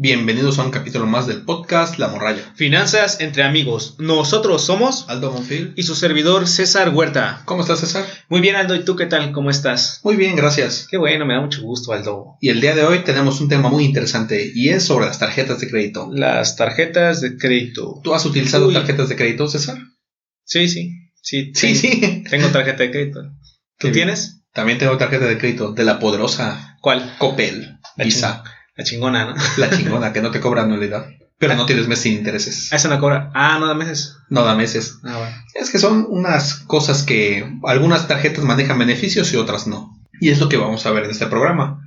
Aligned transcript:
Bienvenidos 0.00 0.60
a 0.60 0.64
un 0.64 0.70
capítulo 0.70 1.06
más 1.06 1.26
del 1.26 1.42
podcast 1.42 1.98
La 1.98 2.06
Morralla. 2.06 2.52
Finanzas 2.54 3.20
entre 3.20 3.42
amigos. 3.42 3.96
Nosotros 3.98 4.64
somos 4.64 5.04
Aldo 5.08 5.32
Monfil. 5.32 5.72
y 5.76 5.82
su 5.82 5.96
servidor 5.96 6.46
César 6.46 6.90
Huerta. 6.94 7.42
¿Cómo 7.46 7.62
estás, 7.62 7.80
César? 7.80 8.04
Muy 8.28 8.40
bien, 8.40 8.54
Aldo. 8.54 8.76
¿Y 8.76 8.84
tú 8.84 8.94
qué 8.94 9.06
tal? 9.06 9.32
¿Cómo 9.32 9.50
estás? 9.50 10.00
Muy 10.04 10.14
bien, 10.14 10.36
gracias. 10.36 10.86
Qué 10.88 10.98
bueno, 10.98 11.26
me 11.26 11.34
da 11.34 11.40
mucho 11.40 11.62
gusto, 11.62 11.92
Aldo. 11.92 12.36
Y 12.40 12.50
el 12.50 12.60
día 12.60 12.76
de 12.76 12.84
hoy 12.84 13.00
tenemos 13.00 13.40
un 13.40 13.48
tema 13.48 13.70
muy 13.70 13.84
interesante 13.84 14.52
y 14.54 14.68
es 14.68 14.84
sobre 14.84 15.06
las 15.06 15.18
tarjetas 15.18 15.58
de 15.58 15.68
crédito. 15.68 16.08
Las 16.12 16.54
tarjetas 16.54 17.20
de 17.20 17.36
crédito. 17.36 18.00
¿Tú 18.04 18.14
has 18.14 18.24
utilizado 18.24 18.68
Uy. 18.68 18.74
tarjetas 18.74 19.08
de 19.08 19.16
crédito, 19.16 19.48
César? 19.48 19.78
Sí, 20.44 20.68
sí. 20.68 20.92
Sí, 21.20 21.50
Sí, 21.56 21.72
tengo- 21.72 21.80
sí. 21.80 22.24
Tengo 22.30 22.48
tarjeta 22.50 22.84
de 22.84 22.92
crédito. 22.92 23.20
¿Tú 23.80 23.90
tienes? 23.90 24.42
También 24.52 24.78
tengo 24.78 24.96
tarjeta 24.96 25.26
de 25.26 25.38
crédito 25.38 25.72
de 25.72 25.82
la 25.84 25.98
poderosa 25.98 26.76
¿Cuál? 26.80 27.16
Coppel 27.18 27.78
La 27.96 28.04
Visa, 28.04 28.44
La 28.78 28.84
chingona, 28.84 29.24
¿no? 29.26 29.34
la 29.56 29.70
chingona 29.76 30.12
que 30.12 30.22
no 30.22 30.30
te 30.30 30.40
cobra 30.40 30.62
anualidad, 30.62 31.08
pero 31.36 31.56
no 31.56 31.66
tienes 31.66 31.88
mes 31.88 31.98
sin 31.98 32.14
intereses. 32.14 32.72
Ah, 32.72 32.76
esa 32.76 32.88
no 32.88 33.00
cobra. 33.00 33.32
Ah, 33.34 33.58
no 33.58 33.66
da 33.66 33.74
meses. 33.74 34.16
No 34.30 34.44
da 34.44 34.54
meses. 34.54 35.00
Ah, 35.02 35.18
bueno. 35.18 35.36
Es 35.54 35.70
que 35.70 35.80
son 35.80 36.06
unas 36.08 36.54
cosas 36.54 37.02
que 37.02 37.58
algunas 37.64 38.06
tarjetas 38.06 38.44
manejan 38.44 38.78
beneficios 38.78 39.32
y 39.32 39.36
otras 39.36 39.66
no. 39.66 39.98
Y 40.20 40.30
es 40.30 40.38
lo 40.38 40.48
que 40.48 40.56
vamos 40.56 40.86
a 40.86 40.92
ver 40.92 41.04
en 41.04 41.10
este 41.10 41.26
programa. 41.26 41.84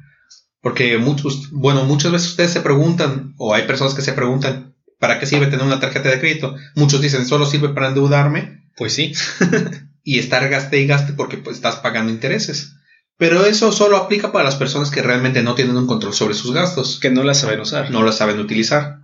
Porque 0.59 0.97
muchos, 0.97 1.49
bueno, 1.51 1.85
muchas 1.85 2.11
veces 2.11 2.29
ustedes 2.31 2.51
se 2.51 2.59
preguntan, 2.59 3.35
o 3.37 3.53
hay 3.53 3.63
personas 3.63 3.93
que 3.93 4.01
se 4.01 4.11
preguntan, 4.11 4.75
¿para 4.99 5.17
qué 5.17 5.25
sirve 5.25 5.47
tener 5.47 5.65
una 5.65 5.79
tarjeta 5.79 6.09
de 6.09 6.19
crédito? 6.19 6.55
Muchos 6.75 7.01
dicen, 7.01 7.25
solo 7.25 7.45
sirve 7.45 7.69
para 7.69 7.87
endeudarme 7.87 8.65
Pues 8.75 8.93
sí. 8.93 9.13
y 10.03 10.19
estar 10.19 10.47
gaste 10.49 10.77
y 10.81 10.87
gaste 10.87 11.13
porque 11.13 11.37
pues, 11.37 11.55
estás 11.55 11.77
pagando 11.77 12.11
intereses. 12.11 12.75
Pero 13.21 13.45
eso 13.45 13.71
solo 13.71 13.97
aplica 13.97 14.31
para 14.31 14.45
las 14.45 14.55
personas 14.55 14.89
que 14.89 15.03
realmente 15.03 15.43
no 15.43 15.53
tienen 15.53 15.77
un 15.77 15.85
control 15.85 16.11
sobre 16.11 16.33
sus 16.33 16.53
gastos 16.53 16.99
Que 16.99 17.11
no 17.11 17.23
la 17.23 17.35
saben 17.35 17.59
usar. 17.59 17.91
no 17.91 18.01
la 18.01 18.13
saben 18.13 18.39
utilizar. 18.39 18.97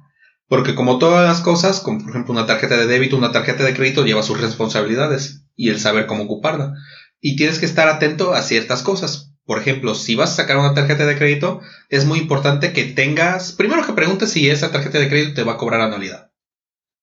Porque 0.48 0.74
como 0.74 0.98
todas 0.98 1.28
las 1.28 1.42
cosas, 1.42 1.82
como 1.82 2.00
por 2.00 2.10
ejemplo 2.10 2.34
una 2.34 2.48
tarjeta 2.48 2.78
de 2.78 2.88
débito, 2.88 3.16
una 3.16 3.32
tarjeta 3.32 3.64
de 3.64 3.76
crédito 3.76 4.04
lleva 4.04 4.24
sus 4.24 4.42
responsabilidades 4.42 5.44
y 5.56 5.70
el 5.70 5.80
saber 5.80 6.08
cómo 6.08 6.24
ocuparla. 6.24 6.74
Y 7.22 7.36
tienes 7.36 7.60
que 7.60 7.68
estar 7.68 7.88
atento 7.90 8.34
a 8.34 8.42
ciertas 8.42 8.82
cosas. 8.82 9.36
Por 9.46 9.60
ejemplo, 9.60 9.94
si 9.94 10.16
vas 10.16 10.32
a 10.32 10.38
sacar 10.38 10.58
una 10.58 10.74
tarjeta 10.74 11.06
de 11.06 11.16
crédito, 11.16 11.62
es 11.90 12.06
muy 12.06 12.18
importante 12.18 12.74
que 12.74 12.86
tengas, 12.86 13.52
primero 13.52 13.86
que 13.86 13.94
preguntes 13.94 14.32
si 14.32 14.50
esa 14.50 14.72
tarjeta 14.72 14.98
de 14.98 15.10
crédito 15.10 15.36
te 15.36 15.44
va 15.44 15.54
a 15.54 15.58
cobrar 15.58 15.82
anualidad. 15.82 16.32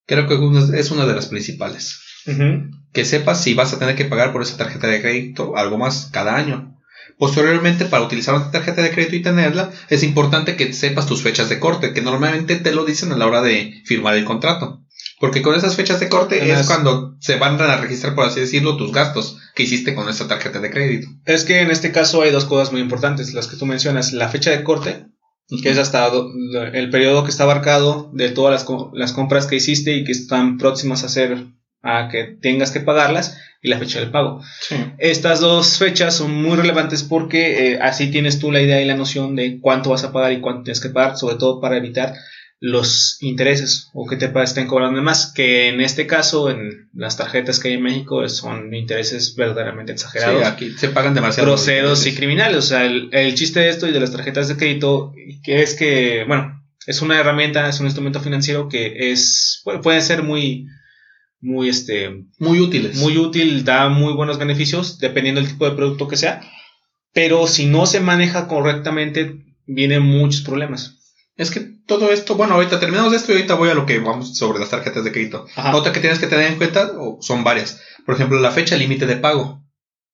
Creo 0.05 0.27
que 0.27 0.33
es 0.77 0.91
una 0.91 1.05
de 1.05 1.15
las 1.15 1.27
principales. 1.27 1.97
Que 2.91 3.05
sepas 3.05 3.41
si 3.41 3.53
vas 3.53 3.71
a 3.71 3.79
tener 3.79 3.95
que 3.95 4.03
pagar 4.03 4.33
por 4.33 4.41
esa 4.41 4.57
tarjeta 4.57 4.87
de 4.87 5.01
crédito 5.01 5.55
algo 5.55 5.77
más 5.77 6.09
cada 6.11 6.35
año. 6.35 6.74
Posteriormente, 7.17 7.85
para 7.85 8.03
utilizar 8.03 8.35
una 8.35 8.51
tarjeta 8.51 8.81
de 8.81 8.91
crédito 8.91 9.15
y 9.15 9.21
tenerla, 9.21 9.71
es 9.89 10.03
importante 10.03 10.55
que 10.57 10.73
sepas 10.73 11.05
tus 11.05 11.21
fechas 11.21 11.47
de 11.47 11.59
corte, 11.59 11.93
que 11.93 12.01
normalmente 12.01 12.55
te 12.57 12.73
lo 12.73 12.83
dicen 12.83 13.11
a 13.11 13.17
la 13.17 13.25
hora 13.25 13.41
de 13.41 13.81
firmar 13.85 14.15
el 14.15 14.25
contrato. 14.25 14.81
Porque 15.19 15.41
con 15.41 15.55
esas 15.55 15.75
fechas 15.75 15.99
de 15.99 16.09
corte 16.09 16.51
es 16.51 16.67
cuando 16.67 17.15
se 17.19 17.37
van 17.37 17.59
a 17.61 17.77
registrar, 17.77 18.15
por 18.15 18.25
así 18.25 18.41
decirlo, 18.41 18.75
tus 18.75 18.91
gastos 18.91 19.37
que 19.55 19.63
hiciste 19.63 19.95
con 19.95 20.09
esa 20.09 20.27
tarjeta 20.27 20.59
de 20.59 20.71
crédito. 20.71 21.07
Es 21.25 21.45
que 21.45 21.61
en 21.61 21.71
este 21.71 21.91
caso 21.91 22.21
hay 22.21 22.31
dos 22.31 22.45
cosas 22.45 22.73
muy 22.73 22.81
importantes. 22.81 23.33
Las 23.33 23.47
que 23.47 23.55
tú 23.55 23.65
mencionas. 23.65 24.11
La 24.11 24.27
fecha 24.27 24.51
de 24.51 24.63
corte, 24.63 25.07
que 25.63 25.69
es 25.69 25.77
hasta 25.77 26.09
el 26.73 26.89
periodo 26.89 27.23
que 27.23 27.29
está 27.29 27.43
abarcado 27.43 28.09
de 28.13 28.29
todas 28.29 28.51
las, 28.51 28.79
las 28.93 29.13
compras 29.13 29.47
que 29.47 29.55
hiciste 29.55 29.95
y 29.95 30.03
que 30.03 30.11
están 30.11 30.57
próximas 30.57 31.03
a 31.03 31.05
hacer 31.05 31.45
a 31.85 32.09
que 32.09 32.23
tengas 32.41 32.71
que 32.71 32.81
pagarlas 32.81 33.37
y 33.61 33.69
la 33.69 33.79
fecha 33.79 33.99
del 33.99 34.11
pago. 34.11 34.41
Sí. 34.59 34.75
Estas 34.97 35.39
dos 35.39 35.77
fechas 35.77 36.15
son 36.15 36.31
muy 36.31 36.57
relevantes 36.57 37.03
porque 37.03 37.73
eh, 37.73 37.79
así 37.81 38.11
tienes 38.11 38.39
tú 38.39 38.51
la 38.51 38.61
idea 38.61 38.81
y 38.81 38.85
la 38.85 38.95
noción 38.95 39.35
de 39.35 39.59
cuánto 39.61 39.91
vas 39.91 40.03
a 40.03 40.11
pagar 40.11 40.33
y 40.33 40.41
cuánto 40.41 40.63
tienes 40.63 40.81
que 40.81 40.89
pagar, 40.89 41.17
sobre 41.17 41.35
todo 41.35 41.61
para 41.61 41.77
evitar 41.77 42.13
los 42.59 43.17
intereses 43.21 43.89
o 43.93 44.07
que 44.07 44.15
te 44.15 44.31
estén 44.41 44.65
cobrando 44.65 45.01
más, 45.01 45.31
que 45.33 45.67
en 45.67 45.81
este 45.81 46.07
caso 46.07 46.49
en 46.49 46.89
las 46.93 47.17
tarjetas 47.17 47.59
que 47.59 47.67
hay 47.67 47.73
en 47.75 47.83
México 47.83 48.27
son 48.29 48.73
intereses 48.73 49.35
verdaderamente 49.35 49.91
exagerados 49.91 50.43
aquí 50.45 50.71
se 50.71 50.89
pagan 50.89 51.13
demasiado. 51.13 51.49
groseros 51.49 52.07
y 52.07 52.15
criminales. 52.15 52.57
O 52.57 52.61
sea, 52.61 52.85
el, 52.85 53.09
el 53.11 53.35
chiste 53.35 53.59
de 53.59 53.69
esto 53.69 53.87
y 53.87 53.91
de 53.91 53.99
las 53.99 54.11
tarjetas 54.11 54.47
de 54.47 54.57
crédito 54.57 55.13
que 55.43 55.61
es 55.61 55.75
que, 55.75 56.23
bueno, 56.27 56.63
es 56.87 57.01
una 57.01 57.19
herramienta, 57.19 57.67
es 57.67 57.79
un 57.79 57.87
instrumento 57.87 58.19
financiero 58.19 58.69
que 58.69 59.11
es, 59.11 59.63
puede 59.83 60.01
ser 60.01 60.23
muy, 60.23 60.67
muy, 61.45 61.69
este, 61.69 62.25
Muy 62.39 62.59
útiles. 62.59 62.97
muy 62.97 63.17
útil, 63.17 63.63
da 63.63 63.87
muy 63.89 64.13
buenos 64.13 64.39
beneficios, 64.39 64.97
dependiendo 64.99 65.39
del 65.41 65.49
tipo 65.49 65.65
de 65.69 65.75
producto 65.75 66.07
que 66.07 66.17
sea. 66.17 66.41
Pero 67.13 67.47
si 67.47 67.65
no 67.67 67.85
se 67.85 67.99
maneja 68.01 68.47
correctamente, 68.47 69.45
vienen 69.65 70.03
muchos 70.03 70.41
problemas. 70.41 70.97
Es 71.37 71.51
que 71.51 71.59
todo 71.85 72.11
esto, 72.11 72.35
bueno, 72.35 72.55
ahorita 72.55 72.79
terminamos 72.79 73.13
esto 73.13 73.31
y 73.31 73.35
ahorita 73.35 73.55
voy 73.55 73.69
a 73.69 73.73
lo 73.73 73.85
que 73.85 73.99
vamos 73.99 74.37
sobre 74.37 74.59
las 74.59 74.69
tarjetas 74.69 75.03
de 75.03 75.11
crédito. 75.11 75.45
Ajá. 75.55 75.75
Otra 75.75 75.93
que 75.93 75.99
tienes 75.99 76.19
que 76.19 76.27
tener 76.27 76.47
en 76.51 76.57
cuenta 76.57 76.91
o 76.97 77.19
son 77.21 77.43
varias. 77.43 77.81
Por 78.05 78.15
ejemplo, 78.15 78.39
la 78.39 78.51
fecha 78.51 78.75
límite 78.75 79.05
de 79.05 79.17
pago. 79.17 79.63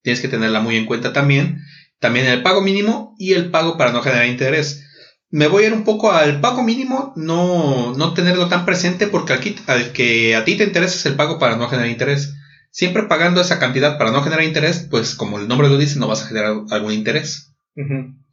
Tienes 0.03 0.19
que 0.19 0.27
tenerla 0.27 0.59
muy 0.59 0.75
en 0.77 0.85
cuenta 0.85 1.13
también. 1.13 1.59
También 1.99 2.25
el 2.25 2.41
pago 2.41 2.61
mínimo 2.61 3.15
y 3.17 3.33
el 3.33 3.51
pago 3.51 3.77
para 3.77 3.91
no 3.91 4.01
generar 4.01 4.25
interés. 4.25 4.83
Me 5.31 5.47
voy 5.47 5.63
a 5.63 5.67
ir 5.67 5.73
un 5.73 5.83
poco 5.85 6.11
al 6.11 6.41
pago 6.41 6.61
mínimo, 6.61 7.13
no, 7.15 7.93
no 7.95 8.13
tenerlo 8.13 8.47
tan 8.49 8.65
presente 8.65 9.07
porque 9.07 9.33
aquí, 9.33 9.55
al 9.67 9.93
que 9.93 10.35
a 10.35 10.43
ti 10.43 10.57
te 10.57 10.65
interesa 10.65 10.95
es 10.95 11.05
el 11.05 11.15
pago 11.15 11.39
para 11.39 11.55
no 11.55 11.69
generar 11.69 11.89
interés. 11.89 12.33
Siempre 12.69 13.03
pagando 13.03 13.41
esa 13.41 13.59
cantidad 13.59 13.97
para 13.97 14.11
no 14.11 14.21
generar 14.23 14.43
interés, 14.45 14.87
pues 14.89 15.15
como 15.15 15.39
el 15.39 15.47
nombre 15.47 15.69
lo 15.69 15.77
dice, 15.77 15.99
no 15.99 16.07
vas 16.07 16.23
a 16.23 16.27
generar 16.27 16.53
algún 16.69 16.93
interés. 16.93 17.53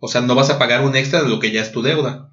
O 0.01 0.09
sea, 0.09 0.21
no 0.21 0.35
vas 0.35 0.51
a 0.51 0.59
pagar 0.59 0.83
un 0.83 0.97
extra 0.97 1.23
de 1.23 1.29
lo 1.29 1.39
que 1.39 1.53
ya 1.53 1.63
es 1.63 1.73
tu 1.73 1.83
deuda. 1.83 2.31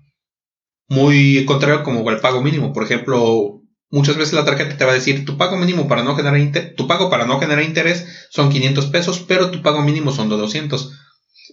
Muy 0.87 1.45
contrario 1.45 1.83
como 1.83 2.09
el 2.09 2.19
pago 2.19 2.41
mínimo. 2.41 2.73
Por 2.73 2.83
ejemplo, 2.83 3.61
muchas 3.91 4.17
veces 4.17 4.33
la 4.33 4.45
tarjeta 4.45 4.77
te 4.77 4.85
va 4.85 4.91
a 4.91 4.95
decir 4.95 5.25
tu 5.25 5.37
pago 5.37 5.57
mínimo 5.57 5.87
para 5.87 6.03
no 6.03 6.15
generar 6.15 6.39
inter- 6.39 6.73
tu 6.75 6.87
pago 6.87 7.09
para 7.09 7.25
no 7.25 7.39
generar 7.39 7.63
interés 7.63 8.05
son 8.31 8.49
500 8.49 8.87
pesos, 8.87 9.19
pero 9.27 9.51
tu 9.51 9.61
pago 9.61 9.81
mínimo 9.83 10.11
son 10.11 10.29
de 10.29 10.37
200. 10.37 10.91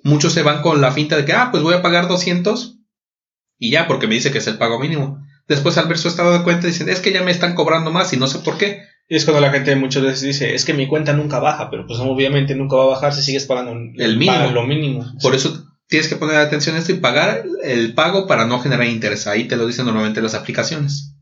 Muchos 0.04 0.32
se 0.32 0.42
van 0.42 0.62
con 0.62 0.80
la 0.80 0.92
finta 0.92 1.16
de 1.16 1.24
que, 1.26 1.32
ah, 1.32 1.48
pues 1.50 1.62
voy 1.62 1.74
a 1.74 1.82
pagar 1.82 2.08
200 2.08 2.78
y 3.58 3.70
ya, 3.70 3.86
porque 3.86 4.06
me 4.06 4.14
dice 4.14 4.30
que 4.30 4.38
es 4.38 4.46
el 4.46 4.58
pago 4.58 4.78
mínimo. 4.78 5.20
Después 5.48 5.76
al 5.78 5.88
ver 5.88 5.98
su 5.98 6.08
estado 6.08 6.36
de 6.36 6.44
cuenta 6.44 6.66
dicen, 6.66 6.88
es 6.88 7.00
que 7.00 7.12
ya 7.12 7.22
me 7.22 7.30
están 7.30 7.54
cobrando 7.54 7.90
más 7.90 8.12
y 8.12 8.16
no 8.16 8.26
sé 8.26 8.38
por 8.40 8.58
qué. 8.58 8.82
Y 9.08 9.16
es 9.16 9.24
cuando 9.24 9.40
la 9.40 9.50
gente 9.50 9.74
muchas 9.76 10.02
veces 10.02 10.22
dice, 10.22 10.54
es 10.54 10.64
que 10.64 10.74
mi 10.74 10.86
cuenta 10.86 11.12
nunca 11.12 11.38
baja, 11.38 11.68
pero 11.70 11.86
pues 11.86 11.98
obviamente 12.00 12.54
nunca 12.54 12.76
va 12.76 12.84
a 12.84 12.88
bajar 12.88 13.14
si 13.14 13.22
sigues 13.22 13.46
pagando 13.46 13.72
El 13.72 14.16
mínimo. 14.16 14.50
lo 14.52 14.66
mínimo. 14.66 15.04
Por 15.20 15.34
eso 15.34 15.66
tienes 15.86 16.08
que 16.08 16.16
poner 16.16 16.36
atención 16.36 16.76
a 16.76 16.78
esto 16.78 16.92
y 16.92 16.96
pagar 16.96 17.44
el 17.62 17.92
pago 17.94 18.26
para 18.26 18.46
no 18.46 18.60
generar 18.60 18.86
interés. 18.86 19.26
Ahí 19.26 19.44
te 19.48 19.56
lo 19.56 19.66
dicen 19.66 19.84
normalmente 19.84 20.22
las 20.22 20.34
aplicaciones. 20.34 21.14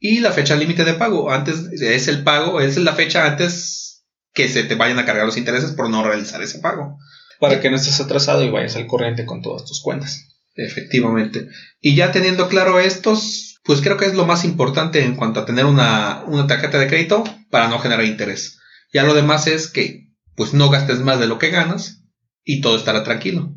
Y 0.00 0.20
la 0.20 0.32
fecha 0.32 0.56
límite 0.56 0.84
de 0.84 0.94
pago. 0.94 1.30
Antes 1.30 1.66
es 1.72 2.08
el 2.08 2.22
pago, 2.22 2.60
es 2.60 2.76
la 2.76 2.92
fecha 2.92 3.26
antes 3.26 4.04
que 4.34 4.48
se 4.48 4.64
te 4.64 4.74
vayan 4.74 4.98
a 4.98 5.06
cargar 5.06 5.26
los 5.26 5.36
intereses 5.36 5.72
por 5.72 5.88
no 5.88 6.04
realizar 6.04 6.42
ese 6.42 6.58
pago. 6.58 6.98
Para 7.40 7.60
que 7.60 7.70
no 7.70 7.76
estés 7.76 8.00
atrasado 8.00 8.42
y 8.44 8.50
vayas 8.50 8.76
al 8.76 8.86
corriente 8.86 9.24
con 9.24 9.42
todas 9.42 9.64
tus 9.64 9.80
cuentas. 9.80 10.28
Efectivamente. 10.58 11.48
Y 11.80 11.94
ya 11.94 12.10
teniendo 12.10 12.48
claro 12.48 12.80
estos, 12.80 13.60
pues 13.62 13.80
creo 13.80 13.96
que 13.96 14.06
es 14.06 14.14
lo 14.14 14.26
más 14.26 14.44
importante 14.44 15.04
en 15.04 15.14
cuanto 15.14 15.40
a 15.40 15.46
tener 15.46 15.64
una, 15.64 16.24
una 16.26 16.48
tarjeta 16.48 16.80
de 16.80 16.88
crédito 16.88 17.22
para 17.48 17.68
no 17.68 17.78
generar 17.78 18.04
interés. 18.04 18.58
Ya 18.92 19.04
lo 19.04 19.14
demás 19.14 19.46
es 19.46 19.68
que 19.68 20.08
pues 20.34 20.54
no 20.54 20.68
gastes 20.68 20.98
más 20.98 21.20
de 21.20 21.28
lo 21.28 21.38
que 21.38 21.50
ganas 21.50 22.02
y 22.44 22.60
todo 22.60 22.76
estará 22.76 23.04
tranquilo. 23.04 23.54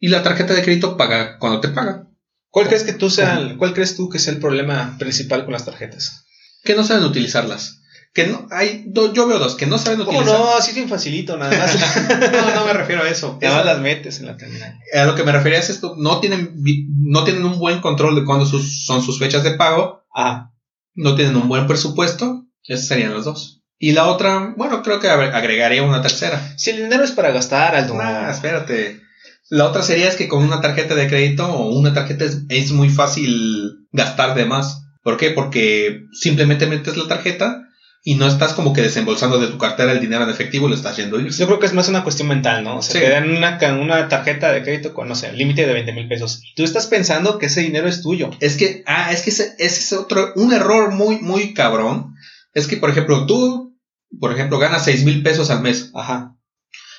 Y 0.00 0.08
la 0.08 0.24
tarjeta 0.24 0.52
de 0.54 0.62
crédito 0.62 0.96
paga 0.96 1.38
cuando 1.38 1.60
te 1.60 1.68
paga. 1.68 2.08
¿Cuál 2.48 2.66
crees 2.66 2.82
que 2.82 2.92
tú 2.92 3.08
sea, 3.08 3.54
cuál 3.56 3.72
crees 3.72 3.94
tú 3.94 4.08
que 4.08 4.18
sea 4.18 4.32
el 4.32 4.40
problema 4.40 4.96
principal 4.98 5.44
con 5.44 5.52
las 5.52 5.64
tarjetas? 5.64 6.26
Que 6.64 6.74
no 6.74 6.82
saben 6.82 7.04
utilizarlas. 7.04 7.81
Que 8.14 8.26
no, 8.26 8.46
hay, 8.50 8.84
do- 8.88 9.12
yo 9.14 9.26
veo 9.26 9.38
dos, 9.38 9.54
que 9.54 9.64
no 9.66 9.78
saben 9.78 10.00
¿Cómo 10.04 10.18
utilizar. 10.18 10.38
no? 10.38 10.54
Así 10.54 10.72
bien 10.74 10.88
facilito, 10.88 11.38
nada 11.38 11.56
más. 11.56 11.74
no, 12.32 12.54
no 12.54 12.66
me 12.66 12.72
refiero 12.74 13.02
a 13.02 13.08
eso. 13.08 13.38
Nada 13.40 13.56
más 13.56 13.64
las 13.66 13.80
metes 13.80 14.20
en 14.20 14.26
la 14.26 14.36
terminal. 14.36 14.78
A 14.94 15.04
lo 15.04 15.14
que 15.14 15.22
me 15.24 15.32
refería 15.32 15.58
es 15.58 15.70
esto, 15.70 15.94
no 15.96 16.20
tienen, 16.20 16.54
no 16.98 17.24
tienen 17.24 17.44
un 17.44 17.58
buen 17.58 17.80
control 17.80 18.14
de 18.14 18.24
cuándo 18.24 18.44
sus, 18.44 18.84
son 18.84 19.02
sus 19.02 19.18
fechas 19.18 19.42
de 19.44 19.52
pago, 19.52 20.02
Ah, 20.14 20.50
no 20.94 21.14
tienen 21.14 21.36
un 21.36 21.48
buen 21.48 21.66
presupuesto, 21.66 22.44
esas 22.64 22.86
serían 22.86 23.14
las 23.14 23.24
dos. 23.24 23.62
Y 23.78 23.92
la 23.92 24.06
otra, 24.08 24.52
bueno, 24.58 24.82
creo 24.82 25.00
que 25.00 25.08
agre- 25.08 25.32
agregaría 25.32 25.82
una 25.82 26.02
tercera. 26.02 26.52
si 26.58 26.68
el 26.70 26.76
dinero 26.82 27.02
es 27.04 27.12
para 27.12 27.30
gastar, 27.30 27.74
Aldo. 27.74 27.96
Ah, 27.98 28.28
espérate. 28.30 29.00
La 29.48 29.66
otra 29.66 29.82
sería 29.82 30.08
es 30.08 30.16
que 30.16 30.28
con 30.28 30.44
una 30.44 30.60
tarjeta 30.60 30.94
de 30.94 31.08
crédito 31.08 31.46
o 31.46 31.74
una 31.78 31.94
tarjeta 31.94 32.26
es, 32.26 32.42
es 32.50 32.72
muy 32.72 32.90
fácil 32.90 33.86
gastar 33.90 34.34
de 34.34 34.44
más. 34.44 34.82
¿Por 35.02 35.16
qué? 35.16 35.30
Porque 35.30 36.02
simplemente 36.12 36.66
metes 36.66 36.96
la 36.96 37.08
tarjeta 37.08 37.61
y 38.04 38.16
no 38.16 38.26
estás 38.26 38.52
como 38.54 38.72
que 38.72 38.82
desembolsando 38.82 39.38
de 39.38 39.46
tu 39.46 39.58
cartera 39.58 39.92
el 39.92 40.00
dinero 40.00 40.24
en 40.24 40.30
efectivo 40.30 40.66
y 40.66 40.70
lo 40.70 40.74
estás 40.74 40.96
yendo 40.96 41.16
a 41.18 41.20
ir. 41.20 41.30
Yo 41.30 41.46
creo 41.46 41.60
que 41.60 41.66
es 41.66 41.72
más 41.72 41.88
una 41.88 42.02
cuestión 42.02 42.26
mental, 42.28 42.64
¿no? 42.64 42.78
O 42.78 42.82
sea, 42.82 42.94
Sí. 42.94 42.98
te 43.00 43.08
dan 43.10 43.30
una, 43.30 43.58
una 43.80 44.08
tarjeta 44.08 44.50
de 44.52 44.62
crédito 44.62 44.92
con, 44.92 45.08
no 45.08 45.14
sé, 45.14 45.32
límite 45.32 45.66
de 45.66 45.72
20 45.72 45.92
mil 45.92 46.08
pesos. 46.08 46.42
Tú 46.56 46.64
estás 46.64 46.86
pensando 46.88 47.38
que 47.38 47.46
ese 47.46 47.60
dinero 47.60 47.86
es 47.86 48.02
tuyo. 48.02 48.30
Es 48.40 48.56
que, 48.56 48.82
ah, 48.86 49.12
es 49.12 49.22
que 49.22 49.30
ese, 49.30 49.54
ese 49.58 49.80
es 49.80 49.92
otro, 49.92 50.32
un 50.34 50.52
error 50.52 50.92
muy, 50.92 51.20
muy 51.20 51.54
cabrón. 51.54 52.14
Es 52.54 52.66
que, 52.66 52.76
por 52.76 52.90
ejemplo, 52.90 53.24
tú, 53.26 53.78
por 54.18 54.32
ejemplo, 54.32 54.58
ganas 54.58 54.84
6 54.84 55.04
mil 55.04 55.22
pesos 55.22 55.50
al 55.50 55.62
mes 55.62 55.90
Ajá. 55.94 56.36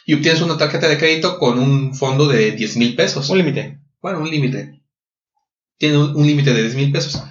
y 0.06 0.14
obtienes 0.14 0.42
una 0.42 0.58
tarjeta 0.58 0.88
de 0.88 0.98
crédito 0.98 1.38
con 1.38 1.60
un 1.60 1.94
fondo 1.94 2.28
de 2.30 2.52
10 2.52 2.78
mil 2.78 2.96
pesos. 2.96 3.30
Un 3.30 3.40
límite. 3.40 3.80
Bueno, 4.02 4.20
un 4.20 4.30
límite. 4.32 4.80
tiene 5.78 5.98
un, 5.98 6.16
un 6.16 6.26
límite 6.26 6.54
de 6.54 6.62
10 6.62 6.76
mil 6.76 6.92
pesos. 6.94 7.22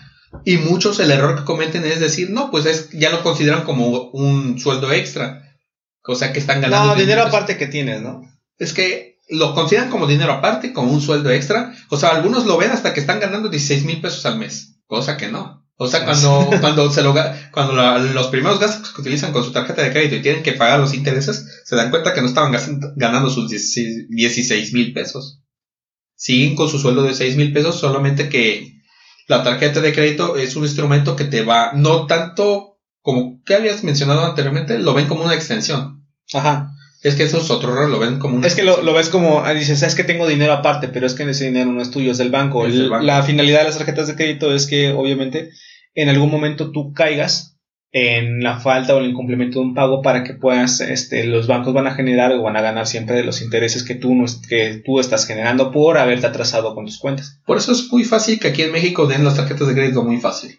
Y 0.45 0.57
muchos 0.57 0.99
el 1.01 1.11
error 1.11 1.37
que 1.39 1.45
cometen 1.45 1.85
es 1.85 2.01
decir, 2.01 2.31
no, 2.31 2.51
pues 2.51 2.67
es, 2.67 2.91
ya 2.91 3.11
lo 3.11 3.23
consideran 3.23 3.65
como 3.65 4.11
un 4.13 4.59
sueldo 4.59 4.93
extra. 4.93 5.57
O 6.05 6.15
sea 6.15 6.33
que 6.33 6.41
están 6.41 6.61
ganando. 6.61 6.89
No, 6.89 6.95
10,000 6.95 7.07
dinero 7.07 7.27
aparte 7.29 7.57
que 7.57 7.67
tienes, 7.67 8.03
¿no? 8.03 8.23
Es 8.59 8.73
que 8.73 9.19
lo 9.29 9.55
consideran 9.55 9.91
como 9.91 10.07
dinero 10.07 10.33
aparte, 10.33 10.73
como 10.73 10.93
un 10.93 11.01
sueldo 11.01 11.31
extra. 11.31 11.75
O 11.91 11.97
sea, 11.97 12.11
algunos 12.11 12.45
lo 12.47 12.57
ven 12.57 12.71
hasta 12.71 12.93
que 12.93 13.01
están 13.01 13.21
ganando 13.21 13.49
16 13.49 13.85
mil 13.85 14.01
pesos 14.01 14.27
al 14.27 14.39
mes. 14.39 14.77
Cosa 14.87 15.17
que 15.17 15.29
no. 15.29 15.63
O 15.77 15.87
sea, 15.89 16.05
cuando, 16.05 16.49
cuando 16.61 16.91
se 16.91 17.03
lo 17.03 17.15
cuando 17.53 17.75
la- 17.75 17.99
los 17.99 18.27
primeros 18.29 18.59
gastos 18.59 18.91
que 18.93 19.01
utilizan 19.01 19.33
con 19.33 19.45
su 19.45 19.53
tarjeta 19.53 19.83
de 19.83 19.91
crédito 19.93 20.17
y 20.17 20.23
tienen 20.23 20.43
que 20.43 20.53
pagar 20.53 20.81
los 20.81 20.95
intereses, 20.95 21.63
se 21.65 21.77
dan 21.77 21.91
cuenta 21.91 22.15
que 22.15 22.21
no 22.21 22.27
estaban 22.29 22.53
ganando 22.97 23.31
sus 23.31 23.49
16 23.51 24.73
mil 24.73 24.93
pesos. 24.93 25.41
Siguen 26.17 26.55
con 26.55 26.69
su 26.69 26.79
sueldo 26.79 27.03
de 27.03 27.15
6 27.15 27.37
mil 27.37 27.53
pesos, 27.53 27.79
solamente 27.79 28.29
que 28.29 28.82
la 29.37 29.43
tarjeta 29.45 29.81
de 29.81 29.93
crédito 29.93 30.37
es 30.37 30.55
un 30.57 30.63
instrumento 30.65 31.17
que 31.17 31.25
te 31.25 31.43
va, 31.43 31.73
no 31.75 32.07
tanto 32.07 32.79
como 33.01 33.43
que 33.45 33.55
habías 33.57 33.83
mencionado 33.83 34.25
anteriormente, 34.25 34.79
lo 34.79 34.95
ven 34.95 35.07
como 35.09 35.25
una 35.25 35.35
extensión. 35.35 36.05
Ajá. 36.33 36.69
Es 37.03 37.17
que 37.17 37.25
eso 37.25 37.39
es 37.39 37.51
otro 37.51 37.73
error, 37.73 37.91
lo 37.91 37.99
ven 37.99 38.21
como 38.21 38.37
una 38.37 38.47
Es 38.47 38.55
que 38.55 38.63
lo, 38.63 38.81
lo 38.83 38.95
ves 38.95 39.09
como, 39.09 39.41
ah, 39.41 39.53
dices, 39.55 39.83
es 39.83 39.97
que 39.97 40.05
tengo 40.05 40.29
dinero 40.29 40.53
aparte, 40.53 40.87
pero 40.87 41.05
es 41.07 41.15
que 41.15 41.29
ese 41.29 41.47
dinero 41.47 41.73
no 41.73 41.83
es 41.83 41.91
tuyo, 41.91 42.13
es 42.13 42.19
del 42.19 42.31
banco. 42.31 42.65
Es 42.65 42.75
del 42.75 42.85
El- 42.85 42.91
banco. 42.91 43.05
La 43.05 43.23
finalidad 43.25 43.59
de 43.59 43.65
las 43.65 43.77
tarjetas 43.79 44.07
de 44.07 44.15
crédito 44.15 44.55
es 44.55 44.67
que, 44.67 44.91
obviamente, 44.93 45.51
en 45.95 46.09
algún 46.09 46.31
momento 46.31 46.71
tú 46.71 46.93
caigas 46.93 47.52
en 47.95 48.43
la 48.43 48.59
falta 48.59 48.95
o 48.95 48.99
el 49.01 49.11
incumplimiento 49.11 49.59
de 49.61 49.67
un 49.67 49.75
pago 49.75 50.01
para 50.01 50.25
que 50.25 50.33
puedas, 50.33 50.81
este, 50.81 51.25
los 51.25 51.47
bancos 51.47 51.75
van 51.75 51.87
a 51.87 51.95
generar 51.95 52.33
o 52.33 52.41
van 52.43 52.57
a 52.57 52.63
ganar 52.63 52.87
siempre 52.87 53.17
de 53.17 53.23
los 53.25 53.43
intereses 53.43 53.83
que 53.85 53.95
tú, 53.95 54.15
no 54.15 54.25
es- 54.25 54.41
que 54.49 54.83
tú 54.85 54.99
estás 54.99 55.27
generando 55.27 55.71
por 55.71 55.99
haberte 55.99 56.27
atrasado 56.27 56.75
con 56.75 56.87
tus 56.87 56.99
cuentas. 56.99 57.41
Por 57.45 57.59
eso 57.59 57.73
es 57.73 57.93
muy 57.93 58.05
fácil 58.05 58.41
que 58.41 58.49
aquí 58.49 58.63
en 58.63 58.73
México 58.73 59.07
den 59.07 59.25
las 59.25 59.37
tarjetas 59.37 59.69
de 59.69 59.75
crédito 59.75 60.03
muy 60.05 60.17
fácil. 60.19 60.59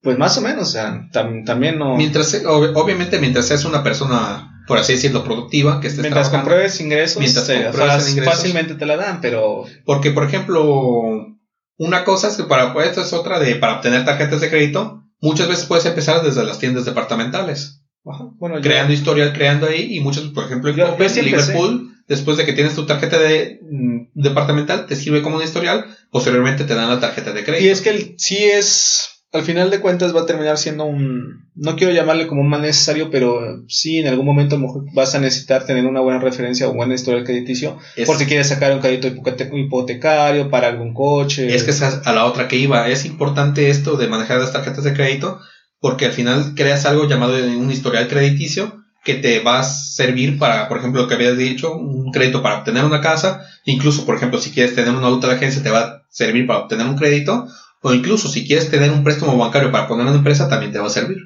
Pues 0.00 0.18
más 0.18 0.36
o 0.38 0.40
menos, 0.42 0.68
o 0.68 0.70
sea, 0.70 1.08
tam- 1.12 1.44
también 1.44 1.78
no... 1.78 1.96
Mientras, 1.96 2.42
ob- 2.44 2.72
obviamente, 2.74 3.18
mientras 3.18 3.46
seas 3.46 3.64
una 3.64 3.82
persona, 3.84 4.62
por 4.66 4.78
así 4.78 4.92
decirlo, 4.94 5.22
productiva, 5.24 5.80
que 5.80 5.86
estés 5.88 6.02
Mientras 6.02 6.28
compruebes 6.28 6.80
ingresos, 6.80 7.18
Mientras 7.20 7.48
eh, 7.50 7.64
compruebes 7.64 8.10
ingresos. 8.10 8.34
fácilmente 8.34 8.74
te 8.74 8.86
la 8.86 8.96
dan, 8.96 9.20
pero 9.20 9.64
Porque, 9.84 10.10
por 10.12 10.24
ejemplo, 10.24 11.36
una 11.78 12.04
cosa 12.04 12.28
es 12.28 12.36
que 12.36 12.44
para, 12.44 12.72
pues, 12.72 12.88
esta 12.88 13.02
es 13.02 13.12
otra 13.12 13.38
de, 13.38 13.54
para 13.56 13.76
obtener 13.76 14.04
tarjetas 14.04 14.40
de 14.40 14.50
crédito, 14.50 15.01
muchas 15.22 15.48
veces 15.48 15.64
puedes 15.64 15.86
empezar 15.86 16.22
desde 16.22 16.44
las 16.44 16.58
tiendas 16.58 16.84
departamentales. 16.84 17.78
ajá, 18.04 18.30
bueno, 18.38 18.56
yo- 18.56 18.62
Creando 18.62 18.92
historial, 18.92 19.32
creando 19.32 19.66
ahí, 19.68 19.96
y 19.96 20.00
muchos, 20.00 20.24
por 20.32 20.44
ejemplo, 20.44 20.70
en 20.70 20.76
Yo- 20.76 20.90
Coppel, 20.90 21.06
yo 21.08 21.14
sí 21.14 21.20
empecé. 21.20 21.52
Liverpool, 21.52 21.94
después 22.08 22.36
de 22.36 22.44
que 22.44 22.52
tienes 22.52 22.74
tu 22.74 22.84
tarjeta 22.84 23.16
de, 23.18 23.60
mm, 23.62 23.98
departamental, 24.14 24.86
te 24.86 24.96
sirve 24.96 25.22
como 25.22 25.36
un 25.36 25.42
historial, 25.44 25.86
posteriormente 26.10 26.64
te 26.64 26.74
dan 26.74 26.88
la 26.90 26.98
tarjeta 27.00 27.32
de 27.32 27.44
crédito. 27.44 27.64
Y 27.64 27.68
es 27.68 27.80
que 27.80 27.90
el, 27.90 28.14
sí 28.18 28.38
es, 28.38 29.21
al 29.32 29.42
final 29.42 29.70
de 29.70 29.80
cuentas 29.80 30.14
va 30.14 30.20
a 30.20 30.26
terminar 30.26 30.58
siendo 30.58 30.84
un, 30.84 31.46
no 31.54 31.74
quiero 31.76 31.92
llamarle 31.92 32.26
como 32.26 32.42
un 32.42 32.48
mal 32.48 32.60
necesario, 32.62 33.08
pero 33.10 33.40
sí 33.66 33.98
en 33.98 34.06
algún 34.06 34.26
momento 34.26 34.56
a 34.56 34.58
lo 34.58 34.66
mejor 34.66 34.84
vas 34.92 35.14
a 35.14 35.18
necesitar 35.20 35.64
tener 35.64 35.86
una 35.86 36.00
buena 36.00 36.18
referencia 36.18 36.68
o 36.68 36.72
buena 36.74 36.94
historial 36.94 37.24
crediticio, 37.24 37.78
Es- 37.96 38.06
por 38.06 38.16
si 38.18 38.26
quieres 38.26 38.48
sacar 38.48 38.72
un 38.72 38.80
crédito 38.80 39.08
hipote- 39.08 39.48
hipotecario 39.52 40.50
para 40.50 40.68
algún 40.68 40.92
coche. 40.92 41.54
Es 41.54 41.62
que 41.62 41.70
esa 41.70 41.88
es 41.88 42.06
a 42.06 42.12
la 42.12 42.24
otra 42.26 42.46
que 42.48 42.56
iba. 42.56 42.88
Es 42.88 43.04
importante 43.04 43.70
esto 43.70 43.96
de 43.96 44.06
manejar 44.06 44.38
las 44.38 44.52
tarjetas 44.52 44.84
de 44.84 44.92
crédito 44.92 45.38
porque 45.80 46.04
al 46.06 46.12
final 46.12 46.54
creas 46.54 46.84
algo 46.86 47.08
llamado 47.08 47.34
un 47.58 47.70
historial 47.70 48.06
crediticio 48.08 48.76
que 49.04 49.14
te 49.14 49.40
va 49.40 49.58
a 49.58 49.64
servir 49.64 50.38
para, 50.38 50.68
por 50.68 50.78
ejemplo, 50.78 51.02
lo 51.02 51.08
que 51.08 51.14
habías 51.14 51.36
dicho, 51.36 51.72
un 51.74 52.12
crédito 52.12 52.40
para 52.40 52.58
obtener 52.58 52.84
una 52.84 53.00
casa. 53.00 53.40
Incluso, 53.64 54.04
por 54.06 54.14
ejemplo, 54.14 54.38
si 54.38 54.50
quieres 54.52 54.76
tener 54.76 54.94
una 54.94 55.08
auto 55.08 55.26
de 55.26 55.34
agencia, 55.34 55.60
te 55.62 55.70
va 55.70 55.80
a 55.80 56.02
servir 56.08 56.46
para 56.46 56.60
obtener 56.60 56.86
un 56.86 56.94
crédito. 56.96 57.48
O 57.82 57.92
incluso 57.92 58.28
si 58.28 58.46
quieres 58.46 58.70
tener 58.70 58.90
un 58.90 59.04
préstamo 59.04 59.36
bancario 59.36 59.70
para 59.72 59.88
poner 59.88 60.06
una 60.06 60.16
empresa, 60.16 60.48
también 60.48 60.72
te 60.72 60.78
va 60.78 60.86
a 60.86 60.90
servir. 60.90 61.18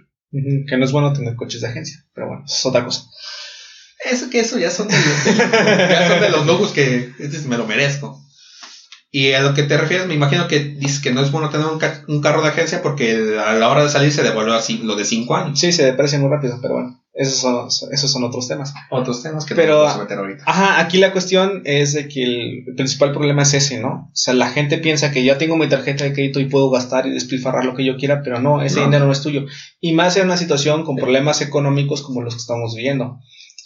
Que 0.67 0.77
no 0.77 0.85
es 0.85 0.93
bueno 0.93 1.13
tener 1.13 1.35
coches 1.37 1.61
de 1.61 1.69
agencia, 1.69 2.05
pero 2.15 2.29
bueno, 2.29 2.45
eso 2.47 2.57
es 2.57 2.67
otra 2.67 2.85
cosa. 2.85 3.05
Es 4.11 4.23
que 4.25 4.41
eso 4.41 4.59
ya 4.59 4.71
son 4.71 4.89
de, 4.89 4.95
ya 4.95 6.09
son 6.09 6.21
de 6.21 6.29
los 6.31 6.47
lujos 6.47 6.73
que 6.73 7.13
este, 7.19 7.49
me 7.49 7.57
lo 7.57 7.67
merezco. 7.67 8.21
Y 9.11 9.33
a 9.33 9.41
lo 9.43 9.55
que 9.55 9.63
te 9.63 9.77
refieres, 9.79 10.07
me 10.07 10.15
imagino 10.15 10.47
que 10.49 10.59
dices 10.61 11.01
que 11.01 11.13
no 11.13 11.23
es 11.23 11.31
bueno 11.31 11.49
tener 11.49 11.67
un, 11.67 11.79
ca- 11.79 12.05
un 12.09 12.21
carro 12.21 12.43
de 12.43 12.49
agencia 12.49 12.83
porque 12.83 13.39
a 13.43 13.55
la 13.55 13.69
hora 13.71 13.85
de 13.85 13.89
salir 13.89 14.13
se 14.13 14.23
devuelve 14.23 14.55
así 14.55 14.79
lo 14.79 14.95
de 14.97 15.05
5 15.05 15.37
años. 15.37 15.59
Sí, 15.59 15.73
se 15.73 15.85
deprecia 15.85 16.19
muy 16.19 16.29
rápido, 16.29 16.59
pero 16.61 16.75
bueno, 16.75 17.03
esos 17.19 17.39
son, 17.41 17.69
esos 17.93 18.13
son 18.13 18.25
otros 18.25 18.47
temas. 18.47 18.75
Otros 18.91 19.23
temas 19.23 19.45
que 19.47 19.55
Pero- 19.55 19.75
no 19.77 19.83
vamos 19.85 19.97
a 19.97 20.03
meter 20.03 20.19
ahorita. 20.19 20.45
Ajá, 20.47 20.81
aquí 20.81 20.99
la 20.99 21.13
cuestión 21.13 21.63
es 21.65 21.95
de 21.95 22.09
que 22.09 22.23
el 22.23 22.75
principal 22.77 23.13
problema 23.13 23.43
es 23.43 23.55
ese, 23.55 23.79
¿no? 23.81 23.89
O 23.89 24.11
sea, 24.13 24.35
la 24.35 24.51
gente 24.51 24.79
piensa 24.79 25.11
que 25.11 25.25
ya 25.25 25.39
tengo 25.39 25.57
mi 25.57 25.69
tarjeta 25.69 26.05
de 26.05 26.13
crédito 26.13 26.41
y 26.41 26.45
puedo 26.47 26.69
gastar 26.71 27.07
y 27.07 27.11
despilfarrar 27.13 27.65
lo 27.65 27.75
que 27.75 27.85
yo 27.85 27.97
quiera, 27.97 28.23
pero 28.23 28.41
no, 28.41 28.63
ese 28.63 28.81
No. 28.81 28.85
dinero 28.87 29.07
no 29.07 29.13
es 29.13 29.23
tuyo. 29.23 29.47
Y 29.81 29.93
más 29.95 30.17
en 30.17 30.25
una 30.27 30.37
situación 30.37 30.85
con 30.85 30.97
problemas 30.97 31.41
económicos 31.41 32.03
como 32.03 32.21
los 32.23 32.35
que 32.35 32.41
estamos 32.41 32.75
viviendo. 32.75 33.19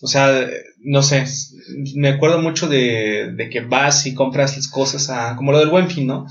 O 0.02 0.06
sea, 0.06 0.46
no 0.82 1.02
sé, 1.02 1.24
me 1.94 2.08
acuerdo 2.08 2.40
mucho 2.40 2.68
de, 2.68 3.32
de 3.36 3.50
que 3.50 3.60
vas 3.60 4.06
y 4.06 4.14
compras 4.14 4.56
las 4.56 4.68
cosas 4.68 5.10
a, 5.10 5.36
como 5.36 5.52
lo 5.52 5.58
del 5.58 5.68
buen 5.68 5.90
fin, 5.90 6.06
¿no? 6.06 6.26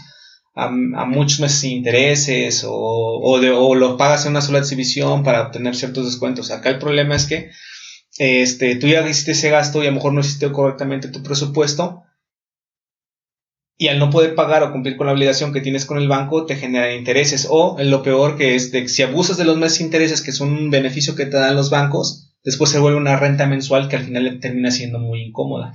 A, 0.66 1.06
muchos 1.06 1.40
meses 1.40 1.60
sin 1.60 1.72
intereses 1.72 2.64
o, 2.64 2.72
o, 2.74 3.40
de, 3.40 3.52
o 3.52 3.76
lo 3.76 3.98
pagas 3.98 4.26
en 4.26 4.32
una 4.32 4.42
sola 4.42 4.60
exhibición 4.60 5.24
para 5.24 5.42
obtener 5.42 5.76
ciertos 5.76 6.06
descuentos. 6.06 6.52
Acá 6.52 6.70
el 6.70 6.80
problema 6.80 7.16
es 7.16 7.26
que 7.26 7.50
este, 8.18 8.76
tú 8.76 8.88
ya 8.88 9.08
hiciste 9.08 9.32
ese 9.32 9.50
gasto 9.50 9.82
y 9.82 9.88
a 9.88 9.90
lo 9.90 9.96
mejor 9.96 10.14
no 10.14 10.20
hiciste 10.20 10.52
correctamente 10.52 11.08
tu 11.08 11.24
presupuesto 11.24 12.04
y 13.82 13.88
al 13.88 13.98
no 13.98 14.10
poder 14.10 14.36
pagar 14.36 14.62
o 14.62 14.74
cumplir 14.74 14.98
con 14.98 15.08
la 15.08 15.14
obligación 15.14 15.54
que 15.54 15.62
tienes 15.62 15.86
con 15.86 15.98
el 15.98 16.10
banco 16.10 16.46
te 16.46 16.58
generan 16.58 16.98
intereses 16.98 17.48
o 17.50 17.78
lo 17.80 18.04
peor 18.04 18.36
que 18.36 18.56
es 18.56 18.74
de 18.74 18.90
si 18.90 19.04
abusas 19.04 19.38
de 19.38 19.46
los 19.46 19.56
meses 19.56 19.80
intereses 19.80 20.22
que 20.22 20.34
son 20.34 20.52
un 20.52 20.70
beneficio 20.70 21.16
que 21.16 21.26
te 21.26 21.38
dan 21.38 21.56
los 21.56 21.70
bancos 21.70 22.34
después 22.44 22.70
se 22.70 22.80
vuelve 22.80 22.98
una 22.98 23.18
renta 23.18 23.48
mensual 23.48 23.88
que 23.88 23.96
al 23.96 24.04
final 24.04 24.40
termina 24.42 24.70
siendo 24.70 25.00
muy 25.00 25.22
incómoda 25.22 25.74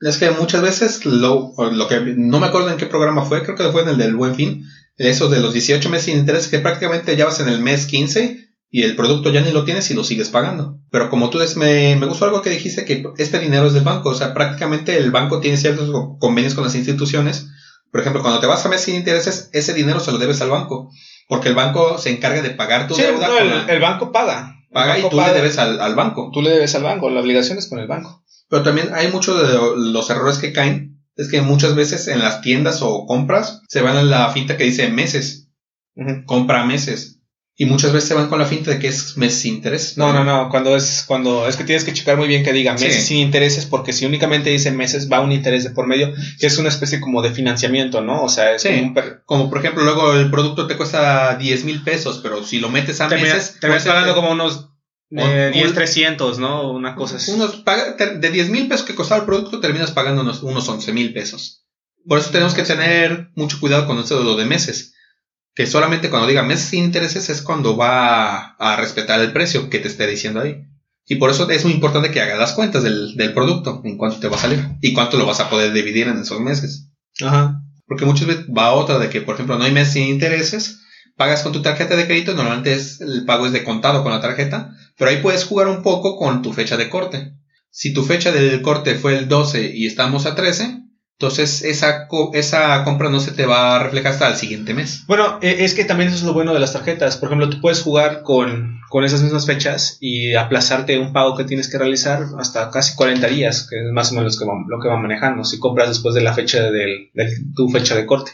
Es 0.00 0.18
que 0.18 0.30
muchas 0.30 0.62
veces 0.62 1.04
lo, 1.06 1.52
lo 1.70 1.88
que 1.88 2.00
no 2.16 2.38
me 2.38 2.46
acuerdo 2.46 2.70
en 2.70 2.76
qué 2.76 2.86
programa 2.86 3.24
fue, 3.24 3.42
creo 3.42 3.56
que 3.56 3.70
fue 3.70 3.82
en 3.82 3.88
el 3.88 3.98
del 3.98 4.14
Buen 4.14 4.34
Fin, 4.34 4.62
eso 4.98 5.28
de 5.28 5.40
los 5.40 5.52
18 5.52 5.88
meses 5.88 6.04
sin 6.06 6.18
interés 6.18 6.48
que 6.48 6.58
prácticamente 6.58 7.16
ya 7.16 7.24
vas 7.24 7.40
en 7.40 7.48
el 7.48 7.60
mes 7.60 7.86
15 7.86 8.36
y 8.70 8.82
el 8.82 8.94
producto 8.96 9.30
ya 9.30 9.40
ni 9.40 9.52
lo 9.52 9.64
tienes 9.64 9.90
y 9.90 9.94
lo 9.94 10.04
sigues 10.04 10.28
pagando. 10.28 10.78
Pero 10.90 11.08
como 11.08 11.30
tú 11.30 11.38
dices, 11.38 11.56
me, 11.56 11.96
me 11.96 12.06
gustó 12.06 12.26
algo 12.26 12.42
que 12.42 12.50
dijiste 12.50 12.84
que 12.84 13.04
este 13.16 13.38
dinero 13.38 13.66
es 13.68 13.72
del 13.72 13.84
banco, 13.84 14.10
o 14.10 14.14
sea, 14.14 14.34
prácticamente 14.34 14.96
el 14.98 15.10
banco 15.10 15.40
tiene 15.40 15.56
ciertos 15.56 15.90
convenios 16.18 16.54
con 16.54 16.64
las 16.64 16.74
instituciones. 16.74 17.46
Por 17.90 18.00
ejemplo, 18.00 18.20
cuando 18.20 18.40
te 18.40 18.46
vas 18.46 18.66
a 18.66 18.68
mes 18.68 18.82
sin 18.82 18.96
intereses, 18.96 19.48
ese 19.52 19.72
dinero 19.72 20.00
se 20.00 20.12
lo 20.12 20.18
debes 20.18 20.40
al 20.42 20.50
banco, 20.50 20.90
porque 21.28 21.48
el 21.48 21.54
banco 21.54 21.96
se 21.98 22.10
encarga 22.10 22.42
de 22.42 22.50
pagar 22.50 22.86
tu 22.88 22.94
Sí, 22.94 23.02
deuda. 23.02 23.28
no, 23.28 23.38
el, 23.38 23.48
la- 23.48 23.64
el 23.72 23.80
banco 23.80 24.12
paga 24.12 24.55
paga 24.76 24.98
y 24.98 25.02
tú 25.02 25.16
paga. 25.16 25.28
le 25.28 25.38
debes 25.38 25.58
al, 25.58 25.80
al 25.80 25.94
banco. 25.94 26.30
tú 26.32 26.42
le 26.42 26.50
debes 26.50 26.74
al 26.74 26.82
banco 26.82 27.08
la 27.08 27.20
obligación 27.20 27.56
es 27.56 27.66
con 27.66 27.78
el 27.78 27.86
banco 27.86 28.22
Pero 28.50 28.62
también 28.62 28.90
hay 28.92 29.08
muchos 29.08 29.40
de 29.40 29.58
los 29.90 30.10
errores 30.10 30.38
que 30.38 30.52
caen. 30.52 31.02
Es 31.16 31.30
que 31.30 31.40
muchas 31.40 31.74
veces 31.74 32.08
en 32.08 32.18
las 32.18 32.42
tiendas 32.42 32.82
o 32.82 33.06
compras 33.06 33.62
se 33.68 33.80
van 33.80 33.96
a 33.96 34.02
la 34.02 34.28
finta 34.30 34.58
que 34.58 34.64
dice 34.64 34.90
meses, 34.90 35.48
compra 36.26 36.66
meses. 36.66 37.15
Y 37.58 37.64
muchas 37.64 37.90
veces 37.92 38.08
se 38.08 38.14
van 38.14 38.28
con 38.28 38.38
la 38.38 38.44
finta 38.44 38.70
de 38.70 38.78
que 38.78 38.88
es 38.88 39.16
mes 39.16 39.32
sin 39.34 39.54
interés. 39.54 39.96
No, 39.96 40.12
no, 40.12 40.24
no, 40.24 40.50
cuando 40.50 40.76
es 40.76 41.04
cuando 41.06 41.48
es 41.48 41.56
que 41.56 41.64
tienes 41.64 41.84
que 41.84 41.94
checar 41.94 42.18
muy 42.18 42.28
bien 42.28 42.44
que 42.44 42.52
diga 42.52 42.72
meses 42.74 42.96
Sí. 42.96 43.00
sin 43.00 43.16
intereses 43.18 43.64
porque 43.64 43.94
si 43.94 44.04
únicamente 44.04 44.50
dice 44.50 44.70
meses 44.72 45.10
va 45.10 45.20
un 45.20 45.32
interés 45.32 45.64
de 45.64 45.70
por 45.70 45.86
medio 45.86 46.12
que 46.38 46.46
es 46.48 46.58
una 46.58 46.68
especie 46.68 47.00
como 47.00 47.22
de 47.22 47.30
financiamiento, 47.32 48.02
¿no? 48.02 48.22
O 48.22 48.28
sea, 48.28 48.54
es 48.54 48.60
Sí. 48.62 48.68
como 48.68 48.82
un 48.82 48.94
per- 48.94 49.22
Como 49.24 49.48
por 49.48 49.58
ejemplo, 49.60 49.84
luego 49.84 50.12
el 50.12 50.30
producto 50.30 50.66
te 50.66 50.76
cuesta 50.76 51.36
10 51.36 51.64
mil 51.64 51.82
pesos, 51.82 52.20
pero 52.22 52.44
si 52.44 52.58
lo 52.60 52.68
metes 52.68 53.00
a 53.00 53.08
meses. 53.08 53.56
te 53.58 53.68
vas 53.68 53.82
pues, 53.82 53.86
pagando 53.86 54.12
te- 54.12 54.20
como 54.20 54.32
unos 54.32 54.68
Un- 55.10 55.20
eh, 55.20 55.50
10, 55.54 55.68
un- 55.68 55.74
300, 55.74 56.38
¿no? 56.38 56.70
Una 56.70 56.94
cosa 56.94 57.16
así. 57.16 57.30
Unos 57.30 57.64
te- 57.96 58.18
de 58.18 58.30
10 58.30 58.50
mil 58.50 58.68
pesos 58.68 58.84
que 58.84 58.94
costaba 58.94 59.20
el 59.20 59.26
producto, 59.26 59.60
terminas 59.60 59.92
pagando 59.92 60.20
unos, 60.20 60.42
unos 60.42 60.68
11 60.68 60.92
mil 60.92 61.14
pesos. 61.14 61.64
Por 62.06 62.18
eso 62.18 62.28
tenemos 62.30 62.52
que 62.52 62.64
tener 62.64 63.30
mucho 63.34 63.58
cuidado 63.60 63.86
con 63.86 63.98
esto 63.98 64.18
de 64.18 64.24
lo 64.24 64.36
de 64.36 64.44
meses. 64.44 64.92
Que 65.56 65.66
solamente 65.66 66.08
cuando 66.08 66.28
diga 66.28 66.44
meses 66.44 66.68
sin 66.68 66.84
intereses 66.84 67.28
es 67.28 67.42
cuando 67.42 67.76
va 67.76 68.36
a, 68.36 68.56
a 68.58 68.76
respetar 68.76 69.18
el 69.20 69.32
precio 69.32 69.68
que 69.68 69.80
te 69.80 69.88
esté 69.88 70.06
diciendo 70.06 70.40
ahí. 70.40 70.62
Y 71.08 71.16
por 71.16 71.30
eso 71.30 71.48
es 71.48 71.64
muy 71.64 71.72
importante 71.72 72.10
que 72.10 72.20
hagas 72.20 72.38
las 72.38 72.52
cuentas 72.52 72.82
del, 72.82 73.16
del 73.16 73.32
producto, 73.32 73.80
en 73.84 73.96
cuánto 73.96 74.18
te 74.18 74.28
va 74.28 74.36
a 74.36 74.40
salir 74.40 74.64
y 74.80 74.92
cuánto 74.92 75.18
lo 75.18 75.26
vas 75.26 75.40
a 75.40 75.48
poder 75.48 75.72
dividir 75.72 76.08
en 76.08 76.18
esos 76.18 76.40
meses. 76.40 76.90
Ajá. 77.20 77.62
Porque 77.86 78.04
muchas 78.04 78.26
veces 78.26 78.46
va 78.46 78.72
otra 78.72 78.98
de 78.98 79.08
que, 79.08 79.20
por 79.20 79.34
ejemplo, 79.34 79.56
no 79.56 79.64
hay 79.64 79.72
meses 79.72 79.94
sin 79.94 80.08
intereses, 80.08 80.80
pagas 81.16 81.42
con 81.42 81.52
tu 81.52 81.62
tarjeta 81.62 81.94
de 81.94 82.06
crédito, 82.06 82.34
normalmente 82.34 82.74
es, 82.74 83.00
el 83.00 83.24
pago 83.24 83.46
es 83.46 83.52
de 83.52 83.62
contado 83.62 84.02
con 84.02 84.12
la 84.12 84.20
tarjeta, 84.20 84.72
pero 84.98 85.10
ahí 85.10 85.18
puedes 85.18 85.44
jugar 85.44 85.68
un 85.68 85.82
poco 85.82 86.16
con 86.16 86.42
tu 86.42 86.52
fecha 86.52 86.76
de 86.76 86.90
corte. 86.90 87.34
Si 87.70 87.92
tu 87.92 88.02
fecha 88.02 88.32
del 88.32 88.60
corte 88.62 88.96
fue 88.96 89.16
el 89.16 89.28
12 89.28 89.72
y 89.74 89.86
estamos 89.86 90.26
a 90.26 90.34
13, 90.34 90.82
entonces 91.18 91.62
esa, 91.62 92.08
co- 92.08 92.30
esa 92.34 92.84
compra 92.84 93.08
no 93.08 93.20
se 93.20 93.32
te 93.32 93.46
va 93.46 93.76
a 93.76 93.78
reflejar 93.78 94.12
hasta 94.12 94.28
el 94.28 94.36
siguiente 94.36 94.74
mes. 94.74 95.04
Bueno, 95.06 95.38
e- 95.40 95.64
es 95.64 95.72
que 95.74 95.84
también 95.86 96.08
eso 96.08 96.18
es 96.18 96.24
lo 96.24 96.34
bueno 96.34 96.52
de 96.52 96.60
las 96.60 96.74
tarjetas. 96.74 97.16
Por 97.16 97.28
ejemplo, 97.28 97.48
tú 97.48 97.60
puedes 97.60 97.80
jugar 97.82 98.22
con, 98.22 98.80
con 98.90 99.02
esas 99.04 99.22
mismas 99.22 99.46
fechas 99.46 99.96
y 100.00 100.34
aplazarte 100.34 100.98
un 100.98 101.14
pago 101.14 101.34
que 101.36 101.44
tienes 101.44 101.70
que 101.70 101.78
realizar 101.78 102.22
hasta 102.38 102.70
casi 102.70 102.94
40 102.96 103.28
días, 103.28 103.66
que 103.68 103.76
es 103.76 103.92
más 103.92 104.12
o 104.12 104.14
menos 104.16 104.34
lo 104.34 104.38
que 104.40 104.44
va, 104.44 104.54
lo 104.68 104.78
que 104.80 104.88
va 104.88 104.96
manejando, 104.98 105.44
si 105.44 105.58
compras 105.58 105.88
después 105.88 106.14
de 106.14 106.20
la 106.20 106.34
fecha 106.34 106.62
del, 106.70 107.10
de 107.14 107.32
tu 107.54 107.68
fecha 107.70 107.94
de 107.96 108.04
corte. 108.04 108.32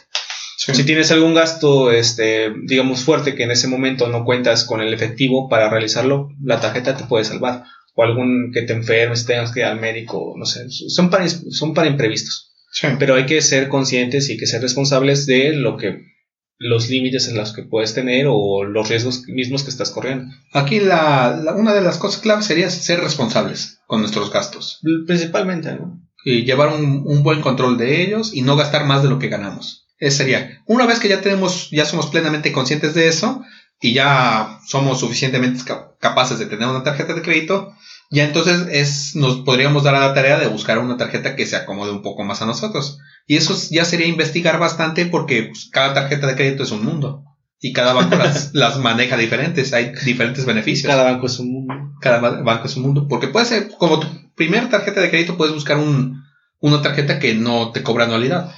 Si 0.57 0.83
tienes 0.85 1.11
algún 1.11 1.33
gasto, 1.33 1.91
este, 1.91 2.53
digamos, 2.65 3.03
fuerte 3.03 3.35
que 3.35 3.43
en 3.43 3.51
ese 3.51 3.67
momento 3.67 4.07
no 4.07 4.23
cuentas 4.23 4.63
con 4.65 4.81
el 4.81 4.93
efectivo 4.93 5.49
para 5.49 5.69
realizarlo, 5.69 6.29
la 6.41 6.59
tarjeta 6.61 6.95
te 6.95 7.03
puede 7.05 7.25
salvar. 7.25 7.63
O 7.95 8.03
algún 8.03 8.51
que 8.53 8.61
te 8.63 8.73
enfermes, 8.73 9.25
tengas 9.25 9.51
que 9.51 9.59
ir 9.59 9.65
al 9.65 9.79
médico, 9.79 10.33
no 10.37 10.45
sé. 10.45 10.65
Son 10.69 11.09
para, 11.09 11.27
son 11.29 11.73
para 11.73 11.87
imprevistos. 11.87 12.52
Pero 12.99 13.15
hay 13.15 13.25
que 13.25 13.41
ser 13.41 13.69
conscientes 13.69 14.29
y 14.29 14.37
que 14.37 14.47
ser 14.47 14.61
responsables 14.61 15.25
de 15.25 15.53
lo 15.53 15.77
que 15.77 16.13
los 16.57 16.89
límites 16.89 17.27
en 17.27 17.35
los 17.35 17.53
que 17.53 17.63
puedes 17.63 17.93
tener 17.93 18.25
o 18.29 18.63
los 18.63 18.89
riesgos 18.89 19.23
mismos 19.27 19.63
que 19.63 19.69
estás 19.69 19.91
corriendo. 19.91 20.33
Aquí 20.53 20.79
la, 20.79 21.53
una 21.55 21.73
de 21.73 21.81
las 21.81 21.97
cosas 21.97 22.21
claves 22.21 22.45
sería 22.45 22.69
ser 22.69 23.01
responsables 23.01 23.79
con 23.85 23.99
nuestros 23.99 24.31
gastos. 24.31 24.79
Principalmente, 25.05 25.73
¿no? 25.73 25.99
Y 26.25 26.45
llevar 26.45 26.69
un, 26.69 27.03
un, 27.05 27.21
buen 27.21 27.41
control 27.41 27.77
de 27.77 28.01
ellos 28.01 28.33
y 28.33 28.43
no 28.43 28.55
gastar 28.55 28.85
más 28.85 29.03
de 29.03 29.09
lo 29.09 29.19
que 29.19 29.27
ganamos. 29.27 29.87
Ese 29.97 30.17
sería, 30.17 30.63
una 30.65 30.85
vez 30.85 30.99
que 30.99 31.09
ya 31.09 31.21
tenemos, 31.21 31.69
ya 31.69 31.85
somos 31.85 32.07
plenamente 32.07 32.53
conscientes 32.53 32.93
de 32.93 33.09
eso 33.09 33.43
y 33.81 33.93
ya 33.93 34.59
somos 34.65 35.01
suficientemente 35.01 35.63
capaces 35.99 36.39
de 36.39 36.45
tener 36.45 36.67
una 36.67 36.83
tarjeta 36.83 37.13
de 37.13 37.21
crédito, 37.21 37.75
ya 38.13 38.25
entonces 38.25 38.67
es, 38.69 39.15
nos 39.15 39.37
podríamos 39.37 39.83
dar 39.83 39.95
a 39.95 40.07
la 40.07 40.13
tarea 40.13 40.37
de 40.37 40.45
buscar 40.45 40.77
una 40.77 40.97
tarjeta 40.97 41.35
que 41.35 41.47
se 41.47 41.55
acomode 41.55 41.91
un 41.91 42.03
poco 42.03 42.23
más 42.23 42.43
a 42.43 42.45
nosotros. 42.45 42.99
Y 43.25 43.37
eso 43.37 43.55
ya 43.71 43.85
sería 43.85 44.05
investigar 44.05 44.59
bastante 44.59 45.07
porque 45.07 45.43
pues, 45.43 45.67
cada 45.71 45.95
tarjeta 45.95 46.27
de 46.27 46.35
crédito 46.35 46.61
es 46.61 46.69
un 46.69 46.85
mundo. 46.85 47.23
Y 47.59 47.73
cada 47.73 47.93
banco 47.93 48.15
las, 48.53 48.77
maneja 48.79 49.17
diferentes. 49.17 49.73
Hay 49.73 49.93
diferentes 50.05 50.45
beneficios. 50.45 50.91
Cada 50.91 51.03
banco 51.03 51.25
es 51.25 51.39
un 51.39 51.53
mundo. 51.53 51.73
Cada 52.01 52.19
banco 52.19 52.67
es 52.67 52.75
un 52.77 52.83
mundo. 52.83 53.07
Porque 53.07 53.29
puede 53.29 53.47
ser, 53.47 53.69
como 53.79 53.99
tu 53.99 54.07
primer 54.35 54.69
tarjeta 54.69 55.01
de 55.01 55.09
crédito, 55.09 55.35
puedes 55.35 55.55
buscar 55.55 55.77
un, 55.77 56.23
una 56.59 56.83
tarjeta 56.83 57.17
que 57.17 57.33
no 57.33 57.71
te 57.71 57.81
cobra 57.81 58.05
anualidad. 58.05 58.53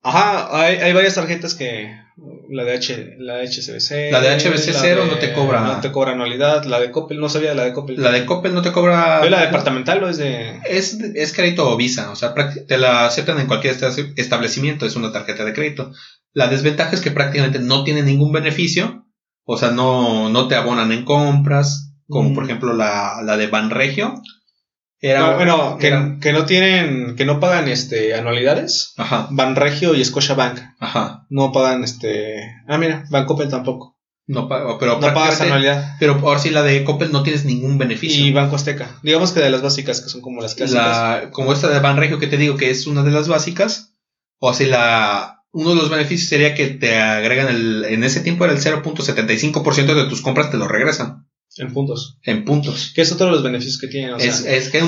Ajá, 0.00 0.60
hay, 0.64 0.76
hay 0.76 0.92
varias 0.92 1.16
tarjetas 1.16 1.54
que 1.54 2.05
la 2.48 2.64
de 2.64 2.74
H, 2.74 3.16
la 3.18 3.36
de 3.36 3.46
HSBC. 3.46 4.10
La 4.10 4.20
de 4.20 4.34
HSBC 4.34 4.72
cero 4.72 5.04
no 5.06 5.18
te 5.18 5.32
cobra. 5.32 5.60
No 5.60 5.80
te 5.80 5.92
cobra 5.92 6.12
anualidad. 6.12 6.64
La 6.64 6.80
de 6.80 6.90
Coppel, 6.90 7.20
no 7.20 7.28
sabía 7.28 7.50
de 7.50 7.54
la 7.56 7.64
de 7.64 7.72
Coppel. 7.72 8.00
La 8.00 8.10
de 8.10 8.24
Coppel 8.24 8.54
no 8.54 8.62
te 8.62 8.72
cobra. 8.72 9.22
¿Es 9.22 9.30
la 9.30 9.42
departamental 9.42 10.02
o 10.02 10.08
es 10.08 10.16
de.? 10.16 10.60
Es, 10.68 10.94
es 10.94 11.34
crédito 11.34 11.68
o 11.68 11.76
visa. 11.76 12.10
O 12.10 12.16
sea, 12.16 12.34
te 12.66 12.78
la 12.78 13.06
aceptan 13.06 13.38
en 13.38 13.46
cualquier 13.46 13.76
establecimiento. 14.16 14.86
Es 14.86 14.96
una 14.96 15.12
tarjeta 15.12 15.44
de 15.44 15.52
crédito. 15.52 15.92
La 16.32 16.48
desventaja 16.48 16.94
es 16.94 17.00
que 17.00 17.10
prácticamente 17.10 17.58
no 17.58 17.84
tiene 17.84 18.02
ningún 18.02 18.32
beneficio. 18.32 19.06
O 19.44 19.58
sea, 19.58 19.70
no, 19.70 20.30
no 20.30 20.48
te 20.48 20.54
abonan 20.54 20.92
en 20.92 21.04
compras. 21.04 21.92
Como 22.08 22.34
por 22.34 22.44
mm. 22.44 22.46
ejemplo 22.46 22.72
la, 22.72 23.20
la 23.24 23.36
de 23.36 23.48
Banregio 23.48 24.22
era, 25.00 25.36
bueno, 25.36 25.76
que, 25.78 26.18
que, 26.20 26.32
no 26.32 26.46
tienen, 26.46 27.16
que 27.16 27.26
no 27.26 27.38
pagan 27.38 27.68
este 27.68 28.14
anualidades. 28.14 28.94
Ajá. 28.96 29.28
Banregio 29.30 29.94
y 29.94 30.04
Scotiabank. 30.04 30.58
Ajá. 30.78 31.26
No 31.28 31.52
pagan 31.52 31.84
este. 31.84 32.40
Ah, 32.66 32.78
mira, 32.78 33.04
Bancoppel 33.10 33.48
tampoco. 33.48 33.96
No, 34.28 34.48
pero 34.48 34.98
no 34.98 35.14
pagas 35.14 35.40
anualidad. 35.40 35.96
Pero 36.00 36.14
ahora 36.14 36.40
sí, 36.40 36.50
la 36.50 36.62
de 36.62 36.82
Coppel 36.82 37.12
no 37.12 37.22
tienes 37.22 37.44
ningún 37.44 37.78
beneficio. 37.78 38.24
Y 38.24 38.32
Banco 38.32 38.56
Azteca. 38.56 38.98
Digamos 39.02 39.32
que 39.32 39.40
de 39.40 39.50
las 39.50 39.62
básicas, 39.62 40.00
que 40.00 40.08
son 40.08 40.20
como 40.20 40.40
las 40.40 40.54
clásicas. 40.54 41.28
como 41.30 41.52
esta 41.52 41.68
de 41.68 41.78
Banregio 41.78 42.18
que 42.18 42.26
te 42.26 42.36
digo 42.36 42.56
que 42.56 42.70
es 42.70 42.86
una 42.86 43.02
de 43.02 43.12
las 43.12 43.28
básicas. 43.28 43.94
O 44.38 44.50
así 44.50 44.66
la. 44.66 45.44
Uno 45.52 45.70
de 45.70 45.76
los 45.76 45.88
beneficios 45.88 46.28
sería 46.28 46.54
que 46.54 46.66
te 46.66 46.98
agregan 46.98 47.48
el. 47.48 47.84
En 47.84 48.02
ese 48.02 48.20
tiempo 48.20 48.44
era 48.44 48.52
el 48.52 48.60
0.75% 48.60 49.94
de 49.94 50.08
tus 50.08 50.22
compras 50.22 50.50
te 50.50 50.56
lo 50.56 50.68
regresan. 50.68 51.25
En 51.58 51.72
puntos. 51.72 52.18
En 52.22 52.44
puntos. 52.44 52.92
Que 52.94 53.02
es 53.02 53.12
otro 53.12 53.26
de 53.26 53.32
los 53.32 53.42
beneficios 53.42 53.78
que 53.78 53.86
tienen. 53.86 54.20
es, 54.20 54.42
que 54.42 54.78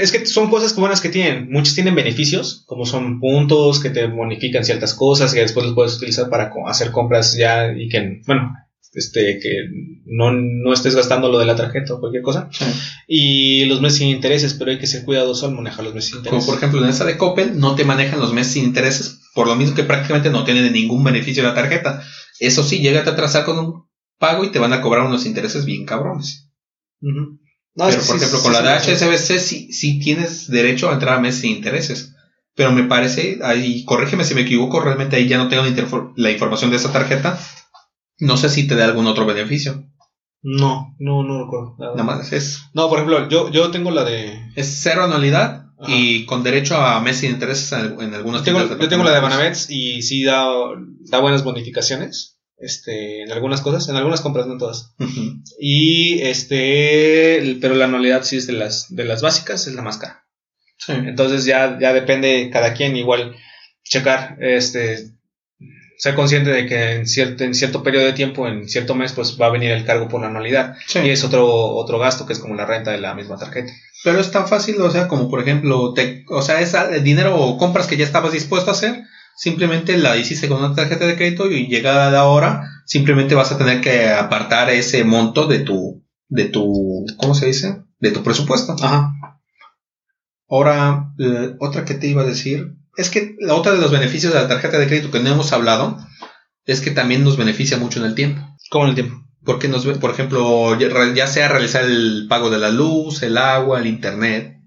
es, 0.00 0.12
que 0.12 0.26
son 0.26 0.50
cosas 0.50 0.74
buenas 0.74 1.00
que 1.00 1.08
tienen. 1.08 1.50
Muchos 1.50 1.74
tienen 1.74 1.94
beneficios, 1.94 2.64
como 2.66 2.84
son 2.84 3.20
puntos 3.20 3.78
que 3.80 3.90
te 3.90 4.06
bonifican 4.06 4.64
ciertas 4.64 4.94
cosas 4.94 5.32
que 5.32 5.40
después 5.40 5.66
los 5.66 5.74
puedes 5.74 5.96
utilizar 5.96 6.28
para 6.28 6.52
hacer 6.66 6.90
compras 6.90 7.36
ya 7.36 7.72
y 7.72 7.88
que, 7.88 8.22
bueno, 8.26 8.52
este, 8.92 9.38
que 9.40 9.68
no, 10.04 10.32
no 10.32 10.72
estés 10.72 10.96
gastando 10.96 11.30
lo 11.30 11.38
de 11.38 11.46
la 11.46 11.54
tarjeta 11.54 11.94
o 11.94 12.00
cualquier 12.00 12.22
cosa. 12.22 12.50
Y 13.06 13.66
los 13.66 13.80
meses 13.80 13.98
sin 13.98 14.08
intereses, 14.08 14.54
pero 14.54 14.72
hay 14.72 14.78
que 14.78 14.88
ser 14.88 15.04
cuidadoso 15.04 15.46
al 15.46 15.54
manejar 15.54 15.84
los 15.84 15.94
meses 15.94 16.10
sin 16.10 16.18
intereses. 16.18 16.44
Como 16.44 16.52
por 16.52 16.58
ejemplo 16.58 16.84
en 16.84 16.90
esa 16.90 17.04
de 17.04 17.16
Coppel, 17.16 17.58
no 17.58 17.76
te 17.76 17.84
manejan 17.84 18.18
los 18.18 18.32
meses 18.32 18.54
sin 18.54 18.64
intereses, 18.64 19.20
por 19.34 19.46
lo 19.46 19.54
mismo 19.54 19.76
que 19.76 19.84
prácticamente 19.84 20.30
no 20.30 20.44
tienen 20.44 20.72
ningún 20.72 21.04
beneficio 21.04 21.44
la 21.44 21.54
tarjeta. 21.54 22.02
Eso 22.40 22.64
sí, 22.64 22.80
llega 22.80 23.00
a 23.00 23.10
atrasar 23.10 23.44
con 23.44 23.58
un 23.58 23.89
pago 24.20 24.44
y 24.44 24.52
te 24.52 24.60
van 24.60 24.72
a 24.72 24.82
cobrar 24.82 25.06
unos 25.06 25.26
intereses 25.26 25.64
bien 25.64 25.84
cabrones. 25.84 26.52
Pero, 27.00 28.02
por 28.06 28.16
ejemplo, 28.16 28.42
con 28.42 28.52
la 28.52 28.62
de 28.62 28.78
HSBC 28.78 29.38
sí, 29.72 29.98
tienes 29.98 30.48
derecho 30.48 30.90
a 30.90 30.92
entrar 30.92 31.16
a 31.16 31.20
meses 31.20 31.40
sin 31.40 31.56
intereses. 31.56 32.14
Pero 32.54 32.72
me 32.72 32.84
parece, 32.84 33.38
ahí, 33.42 33.84
corrígeme 33.84 34.24
si 34.24 34.34
me 34.34 34.42
equivoco, 34.42 34.80
realmente 34.80 35.16
ahí 35.16 35.26
ya 35.26 35.38
no 35.38 35.48
tengo 35.48 35.62
la, 36.16 36.30
información 36.30 36.70
de 36.70 36.76
esa 36.76 36.92
tarjeta. 36.92 37.38
No 38.18 38.36
sé 38.36 38.50
si 38.50 38.66
te 38.66 38.76
da 38.76 38.84
algún 38.84 39.06
otro 39.06 39.24
beneficio. 39.24 39.86
No, 40.42 40.94
no, 40.98 41.22
no 41.22 41.42
recuerdo. 41.44 41.76
Nada, 41.78 42.02
más 42.02 42.32
es. 42.32 42.64
No, 42.74 42.90
por 42.90 42.98
ejemplo, 42.98 43.28
yo, 43.30 43.50
yo 43.50 43.70
tengo 43.70 43.90
la 43.90 44.04
de. 44.04 44.38
Es 44.56 44.80
cero 44.82 45.04
anualidad 45.04 45.66
y 45.86 46.26
con 46.26 46.42
derecho 46.42 46.76
a 46.76 47.00
meses 47.00 47.20
sin 47.22 47.30
intereses 47.30 47.72
en, 47.72 48.12
algunos 48.12 48.44
tengo, 48.44 48.60
Yo 48.68 48.88
tengo 48.90 49.04
la 49.04 49.12
de 49.12 49.20
Banabets 49.20 49.70
y 49.70 50.02
sí 50.02 50.24
da, 50.24 50.46
da 51.10 51.20
buenas 51.20 51.42
bonificaciones 51.42 52.39
este, 52.60 53.22
en 53.22 53.32
algunas 53.32 53.60
cosas, 53.60 53.88
en 53.88 53.96
algunas 53.96 54.20
compras, 54.20 54.46
no 54.46 54.58
todas. 54.58 54.94
Y 55.58 56.20
este, 56.22 57.58
pero 57.60 57.74
la 57.74 57.86
anualidad 57.86 58.22
sí 58.22 58.36
es 58.36 58.46
de 58.46 58.52
las, 58.52 58.94
de 58.94 59.04
las 59.04 59.22
básicas, 59.22 59.66
es 59.66 59.74
la 59.74 59.82
más 59.82 59.98
cara. 59.98 60.26
Entonces 60.88 61.44
ya, 61.44 61.78
ya 61.80 61.92
depende 61.92 62.50
cada 62.52 62.74
quien, 62.74 62.96
igual 62.96 63.36
checar, 63.84 64.36
este, 64.40 65.10
ser 66.00 66.14
consciente 66.14 66.50
de 66.50 66.66
que 66.66 66.92
en 66.92 67.06
cierto, 67.06 67.44
en 67.44 67.54
cierto 67.54 67.82
periodo 67.82 68.06
de 68.06 68.14
tiempo, 68.14 68.48
en 68.48 68.68
cierto 68.68 68.94
mes, 68.94 69.12
pues 69.12 69.38
va 69.38 69.46
a 69.46 69.50
venir 69.50 69.70
el 69.70 69.84
cargo 69.84 70.08
por 70.08 70.22
la 70.22 70.28
anualidad. 70.28 70.76
Y 70.94 71.10
es 71.10 71.24
otro, 71.24 71.46
otro 71.46 71.98
gasto 71.98 72.24
que 72.24 72.32
es 72.32 72.38
como 72.38 72.54
la 72.54 72.64
renta 72.64 72.90
de 72.90 73.00
la 73.00 73.14
misma 73.14 73.36
tarjeta. 73.36 73.70
Pero 74.02 74.18
es 74.18 74.30
tan 74.30 74.48
fácil, 74.48 74.80
o 74.80 74.90
sea, 74.90 75.08
como 75.08 75.28
por 75.28 75.40
ejemplo, 75.40 75.92
te, 75.92 76.24
o 76.28 76.40
sea, 76.40 76.60
es 76.60 76.74
dinero 77.04 77.38
o 77.38 77.58
compras 77.58 77.86
que 77.86 77.98
ya 77.98 78.04
estabas 78.04 78.32
dispuesto 78.32 78.70
a 78.70 78.72
hacer, 78.72 79.02
simplemente 79.40 79.96
la 79.96 80.18
hiciste 80.18 80.48
con 80.48 80.58
una 80.62 80.74
tarjeta 80.74 81.06
de 81.06 81.16
crédito 81.16 81.50
y 81.50 81.66
llegada 81.66 82.10
la 82.10 82.26
hora, 82.26 82.68
simplemente 82.84 83.34
vas 83.34 83.50
a 83.50 83.56
tener 83.56 83.80
que 83.80 84.10
apartar 84.10 84.68
ese 84.68 85.02
monto 85.02 85.46
de 85.46 85.60
tu, 85.60 86.04
de 86.28 86.44
tu, 86.44 87.06
¿cómo 87.16 87.34
se 87.34 87.46
dice? 87.46 87.84
De 88.00 88.10
tu 88.10 88.22
presupuesto. 88.22 88.76
Ajá. 88.82 89.14
Ahora, 90.46 91.14
eh, 91.18 91.54
otra 91.58 91.86
que 91.86 91.94
te 91.94 92.08
iba 92.08 92.20
a 92.20 92.26
decir, 92.26 92.76
es 92.98 93.08
que 93.08 93.34
la 93.40 93.54
otra 93.54 93.72
de 93.72 93.80
los 93.80 93.90
beneficios 93.90 94.34
de 94.34 94.40
la 94.40 94.48
tarjeta 94.48 94.78
de 94.78 94.86
crédito 94.86 95.10
que 95.10 95.20
no 95.20 95.30
hemos 95.30 95.54
hablado, 95.54 95.96
es 96.66 96.82
que 96.82 96.90
también 96.90 97.24
nos 97.24 97.38
beneficia 97.38 97.78
mucho 97.78 97.98
en 97.98 98.04
el 98.04 98.14
tiempo. 98.14 98.46
¿Cómo 98.68 98.84
en 98.84 98.90
el 98.90 98.94
tiempo? 98.94 99.26
Porque 99.42 99.68
nos, 99.68 99.86
por 99.86 100.10
ejemplo, 100.10 100.78
ya 100.78 101.26
sea 101.26 101.48
realizar 101.48 101.84
el 101.84 102.26
pago 102.28 102.50
de 102.50 102.58
la 102.58 102.68
luz, 102.68 103.22
el 103.22 103.38
agua, 103.38 103.80
el 103.80 103.86
internet, 103.86 104.59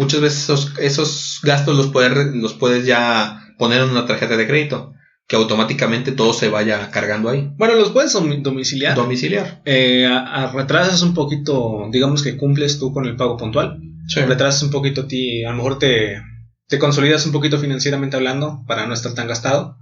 muchas 0.00 0.20
veces 0.22 0.44
esos, 0.44 0.72
esos 0.78 1.40
gastos 1.42 1.76
los 1.76 1.88
puedes, 1.88 2.34
los 2.34 2.54
puedes 2.54 2.86
ya 2.86 3.54
poner 3.58 3.82
en 3.82 3.90
una 3.90 4.06
tarjeta 4.06 4.38
de 4.38 4.46
crédito 4.46 4.94
que 5.28 5.36
automáticamente 5.36 6.10
todo 6.10 6.32
se 6.32 6.48
vaya 6.48 6.90
cargando 6.90 7.28
ahí. 7.28 7.52
Bueno, 7.56 7.74
los 7.76 7.90
puedes 7.90 8.12
domiciliar. 8.12 8.96
Domiciliar. 8.96 9.60
Eh, 9.64 10.08
retrasas 10.54 11.02
un 11.02 11.14
poquito, 11.14 11.86
digamos 11.92 12.22
que 12.22 12.36
cumples 12.36 12.80
tú 12.80 12.92
con 12.92 13.06
el 13.06 13.14
pago 13.14 13.36
puntual. 13.36 13.78
Sí. 14.08 14.20
Retrasas 14.20 14.64
un 14.64 14.70
poquito 14.70 15.02
a 15.02 15.06
ti, 15.06 15.44
a 15.44 15.50
lo 15.50 15.56
mejor 15.56 15.78
te, 15.78 16.20
te 16.66 16.78
consolidas 16.78 17.26
un 17.26 17.32
poquito 17.32 17.58
financieramente 17.58 18.16
hablando 18.16 18.64
para 18.66 18.86
no 18.86 18.94
estar 18.94 19.14
tan 19.14 19.28
gastado. 19.28 19.76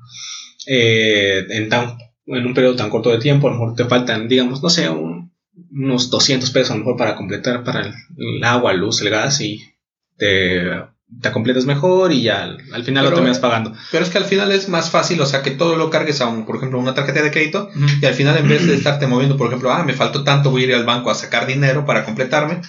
Eh, 0.66 1.46
en, 1.48 1.68
tan, 1.70 1.96
en 2.26 2.44
un 2.44 2.52
periodo 2.52 2.76
tan 2.76 2.90
corto 2.90 3.10
de 3.10 3.18
tiempo, 3.18 3.46
a 3.46 3.52
lo 3.52 3.58
mejor 3.58 3.75
te 3.75 3.84
faltan, 3.87 4.28
digamos, 4.28 4.62
no 4.62 4.68
sé, 4.68 4.90
unos 4.90 6.10
200 6.10 6.50
pesos 6.50 6.72
a 6.72 6.75
lo 6.75 6.80
mejor 6.80 6.96
para 6.98 7.16
completar 7.16 7.64
para 7.64 7.87
el, 7.87 7.94
el 8.18 8.44
agua, 8.44 8.75
luz, 8.75 9.00
el 9.00 9.08
gas 9.08 9.40
y 9.40 9.62
te 10.18 10.68
te 11.22 11.32
completas 11.32 11.64
mejor 11.64 12.12
y 12.12 12.22
ya 12.22 12.42
al, 12.42 12.84
final 12.84 13.04
lo 13.04 13.12
terminas 13.14 13.38
pagando. 13.38 13.72
Pero 13.90 14.04
es 14.04 14.10
que 14.10 14.18
al 14.18 14.25
final 14.25 14.52
es 14.52 14.68
más 14.68 14.90
fácil, 14.90 15.20
o 15.20 15.26
sea, 15.26 15.42
que 15.42 15.50
todo 15.50 15.76
lo 15.76 15.88
cargues 15.88 16.20
a, 16.20 16.28
un, 16.28 16.44
por 16.44 16.56
ejemplo, 16.56 16.78
una 16.78 16.94
tarjeta 16.94 17.22
de 17.22 17.30
crédito 17.30 17.70
y 18.02 18.04
al 18.04 18.14
final 18.14 18.37
en 18.37 18.48
vez 18.48 18.66
de 18.66 18.75
estarte 18.76 19.06
moviendo, 19.06 19.37
por 19.37 19.46
ejemplo, 19.46 19.72
ah, 19.72 19.84
me 19.84 19.94
faltó 19.94 20.22
tanto, 20.22 20.50
voy 20.50 20.62
a 20.62 20.66
ir 20.66 20.75
al 20.75 20.84
banco 20.84 21.10
a 21.10 21.14
sacar 21.14 21.46
dinero 21.46 21.87
para 21.87 22.04
completarme, 22.04 22.60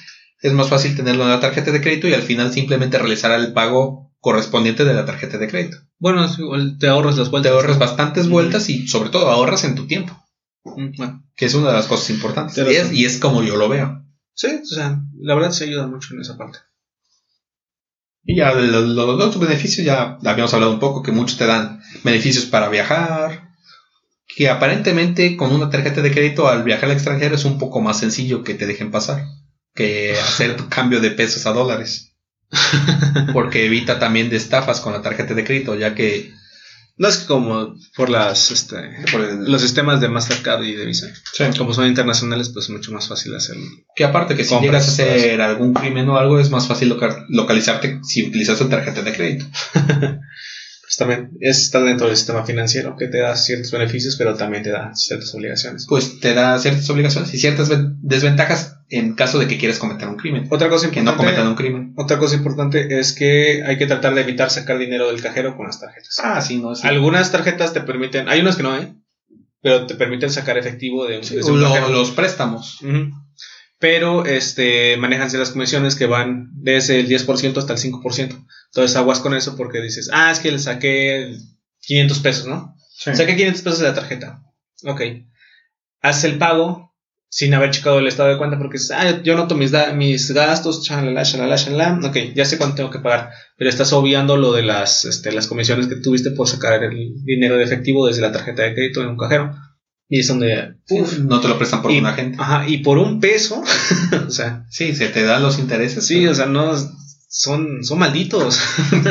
es 0.42 0.54
más 0.54 0.70
fácil 0.70 0.96
tenerlo 0.96 1.24
en 1.24 1.32
la 1.32 1.42
tarjeta 1.42 1.72
de 1.72 1.82
crédito 1.82 2.08
y 2.08 2.14
al 2.14 2.22
final 2.22 2.54
simplemente 2.54 2.98
realizar 2.98 3.38
el 3.38 3.52
pago 3.52 4.14
correspondiente 4.20 4.86
de 4.86 4.94
la 4.94 5.06
tarjeta 5.06 5.38
de 5.38 5.48
crédito. 5.48 5.78
Bueno, 5.98 6.26
te 6.80 6.88
ahorras 6.88 7.18
las 7.18 7.30
vueltas. 7.30 7.52
Te 7.52 7.56
ahorras 7.56 7.80
bastantes 7.80 8.30
vueltas 8.30 8.70
y 8.70 8.88
sobre 8.88 9.10
todo 9.10 9.30
ahorras 9.30 9.66
en 9.66 9.76
tu 9.76 9.86
tiempo. 9.86 10.18
Que 11.36 11.46
es 11.46 11.54
una 11.54 11.68
de 11.68 11.74
las 11.74 11.88
cosas 11.88 12.10
importantes. 12.10 12.58
Y 12.58 12.76
es, 12.76 12.94
y 12.94 13.06
es 13.06 13.18
como 13.20 13.44
yo 13.44 13.58
lo 13.58 13.68
veo. 13.68 14.06
Sí, 14.34 14.48
o 14.62 14.66
sea, 14.66 15.02
la 15.20 15.36
verdad 15.36 15.52
se 15.52 15.66
ayuda 15.66 15.88
mucho 15.88 16.14
en 16.14 16.22
esa 16.22 16.38
parte. 16.38 16.60
Y 18.30 18.36
ya 18.36 18.54
los, 18.54 18.90
los 18.90 19.26
otros 19.26 19.40
beneficios 19.40 19.84
ya 19.84 20.20
habíamos 20.24 20.54
hablado 20.54 20.72
un 20.72 20.80
poco, 20.80 21.02
que 21.02 21.12
muchos 21.12 21.40
te 21.40 21.48
dan 21.48 21.82
beneficios 22.04 22.46
para 22.46 22.70
viajar, 22.70 23.50
que 24.28 24.48
aparentemente 24.50 25.36
con 25.36 25.52
una 25.52 25.72
tarjeta 25.72 26.04
de 26.04 26.12
crédito 26.12 26.48
al 26.48 26.62
viajar 26.62 26.86
al 26.86 26.96
extranjero 26.96 27.34
es 27.34 27.44
un 27.44 27.58
poco 27.58 27.82
más 27.82 27.98
sencillo 27.98 28.44
que 28.44 28.54
te 28.54 28.68
dejen 28.68 28.92
pasar 28.92 29.26
que 29.74 30.14
hacer 30.22 30.56
tu 30.58 30.70
cambio 30.70 31.00
de 31.00 31.10
pesos 31.10 31.48
a 31.48 31.54
dólares. 31.54 32.14
Porque 33.34 33.66
evita 33.66 33.98
también 33.98 34.30
de 34.30 34.38
estafas 34.38 34.80
con 34.80 34.94
la 34.94 35.02
tarjeta 35.02 35.34
de 35.34 35.44
crédito, 35.44 35.76
ya 35.76 35.96
que 35.96 36.32
No 37.00 37.08
es 37.08 37.18
como 37.20 37.76
por 37.96 38.10
las 38.10 38.52
este, 38.52 38.76
Por 39.12 39.22
el- 39.22 39.52
los 39.52 39.62
sistemas 39.62 40.02
de 40.02 40.10
Mastercard 40.10 40.62
y 40.64 40.74
de 40.76 40.86
Visa. 40.86 41.08
Sí. 41.34 41.46
Como 41.58 41.74
son 41.74 41.88
internacionales, 41.88 42.50
pues 42.50 42.66
es 42.66 42.72
mucho 42.72 42.92
más 42.92 43.08
fácil 43.08 43.34
hacerlo. 43.36 43.66
Que 43.96 44.04
aparte 44.04 44.36
que 44.36 44.44
si 44.44 44.54
llegas 44.60 44.88
a 44.88 44.92
hacer 44.92 45.42
algún 45.42 45.74
crimen 45.74 46.08
o 46.10 46.18
algo, 46.18 46.40
es 46.40 46.50
más 46.52 46.68
fácil 46.68 46.90
loca- 46.90 47.26
localizarte 47.30 48.00
si 48.04 48.28
utilizas 48.28 48.60
tu 48.60 48.68
tarjeta 48.70 49.02
de 49.02 49.14
crédito. 49.14 49.46
Pues 50.90 50.98
también 50.98 51.38
es 51.40 51.60
estar 51.62 51.84
dentro 51.84 52.08
del 52.08 52.18
sistema 52.18 52.44
financiero 52.44 52.96
que 52.98 53.08
te 53.08 53.20
da 53.20 53.36
ciertos 53.36 53.70
beneficios, 53.72 54.16
pero 54.16 54.34
también 54.34 54.64
te 54.64 54.72
da 54.72 54.90
ciertas 54.96 55.32
obligaciones. 55.36 55.86
Pues 55.88 56.20
te 56.20 56.34
da 56.34 56.58
ciertas 56.58 56.90
obligaciones 56.90 57.32
y 57.32 57.38
ciertas 57.38 57.70
ven- 57.70 57.98
desventajas 58.02 58.80
en 58.90 59.14
caso 59.14 59.38
de 59.38 59.48
que 59.48 59.60
quieras 59.60 59.78
cometer 59.78 60.08
un 60.08 60.16
crimen. 60.16 60.48
Otra 60.50 60.68
cosa 60.68 60.90
Que 60.90 60.96
no 61.04 61.12
importante, 61.12 61.34
cometan 61.36 61.48
un 61.48 61.56
crimen. 61.56 61.94
otra 61.96 62.18
cosa 62.18 62.34
importante 62.38 63.00
es 63.00 63.14
que 63.14 63.62
hay 63.64 63.78
que 63.78 63.86
tratar 63.86 64.16
de 64.16 64.22
evitar 64.22 64.50
sacar 64.50 64.80
dinero 64.80 65.12
del 65.12 65.22
cajero 65.22 65.56
con 65.56 65.68
las 65.68 65.80
tarjetas. 65.80 66.18
Ah, 66.24 66.42
sí, 66.42 66.58
no. 66.58 66.74
Sí. 66.74 66.88
Algunas 66.88 67.32
tarjetas 67.32 67.72
te 67.72 67.82
permiten, 67.82 68.28
hay 68.28 68.40
unas 68.42 68.56
que 68.56 68.64
no, 68.64 68.76
¿eh? 68.76 68.92
Pero 69.62 69.86
te 69.86 69.94
permiten 69.94 70.32
sacar 70.32 70.58
efectivo 70.58 71.06
de 71.06 71.20
un, 71.20 71.24
Sí, 71.24 71.36
desde 71.36 71.52
un 71.52 71.62
lo- 71.62 71.68
cajero. 71.68 71.90
los 71.90 72.10
préstamos. 72.10 72.82
Ujú. 72.82 73.12
Pero 73.80 74.26
este, 74.26 74.98
manejan 74.98 75.30
ciertas 75.30 75.52
comisiones 75.52 75.96
que 75.96 76.06
van 76.06 76.50
desde 76.54 77.00
el 77.00 77.08
10% 77.08 77.58
hasta 77.58 77.74
el 77.74 77.80
5%. 77.80 78.46
Entonces 78.72 78.98
aguas 78.98 79.20
con 79.20 79.34
eso 79.34 79.56
porque 79.56 79.82
dices, 79.82 80.10
ah, 80.14 80.32
es 80.32 80.40
que 80.40 80.52
le 80.52 80.60
saqué 80.60 81.34
500 81.82 82.20
pesos, 82.20 82.48
¿no? 82.48 82.76
Sí. 82.98 83.16
Saqué 83.16 83.36
500 83.38 83.62
pesos 83.62 83.80
de 83.80 83.88
la 83.88 83.94
tarjeta. 83.94 84.42
Ok. 84.86 85.02
Haces 86.02 86.24
el 86.26 86.38
pago 86.38 86.90
sin 87.32 87.54
haber 87.54 87.70
checado 87.70 88.00
el 88.00 88.08
estado 88.08 88.30
de 88.30 88.38
cuenta 88.38 88.58
porque 88.58 88.80
dices, 88.80 88.92
ah, 88.92 89.22
yo 89.24 89.36
noto 89.38 89.56
mis, 89.56 89.72
da- 89.72 89.94
mis 89.94 90.32
gastos, 90.32 90.84
chalala, 90.84 91.24
chalala, 91.24 91.56
chalala. 91.56 92.00
Ok, 92.08 92.18
ya 92.36 92.44
sé 92.44 92.58
cuánto 92.58 92.76
tengo 92.78 92.90
que 92.90 93.00
pagar. 93.00 93.32
Pero 93.56 93.70
estás 93.70 93.94
obviando 93.94 94.36
lo 94.36 94.52
de 94.52 94.64
las, 94.64 95.06
este, 95.06 95.32
las 95.32 95.48
comisiones 95.48 95.88
que 95.88 95.96
tuviste 95.98 96.32
por 96.32 96.48
sacar 96.50 96.84
el 96.84 97.24
dinero 97.24 97.56
de 97.58 97.64
efectivo 97.64 98.08
desde 98.08 98.22
la 98.22 98.32
tarjeta 98.32 98.64
de 98.64 98.74
crédito 98.74 99.02
en 99.02 99.10
un 99.10 99.18
cajero. 99.18 99.56
Y 100.12 100.20
es 100.22 100.28
donde, 100.28 100.76
Uf, 100.90 101.20
no 101.20 101.40
te 101.40 101.48
lo 101.48 101.58
prestan 101.60 101.82
por 101.84 101.92
y, 101.92 102.00
un 102.00 102.08
agente. 102.08 102.38
Ajá, 102.42 102.68
y 102.68 102.80
por 102.80 102.98
un 102.98 103.20
peso, 103.20 103.62
o 104.28 104.32
sea, 104.32 104.66
Sí, 104.70 104.96
se 104.96 105.10
te 105.10 105.24
dan 105.24 105.44
los 105.44 105.60
intereses. 105.60 106.06
sí, 106.06 106.22
pero, 106.22 106.32
o 106.32 106.36
sea, 106.36 106.46
no, 106.48 106.76
son, 107.30 107.84
son 107.84 108.00
malditos. 108.00 108.60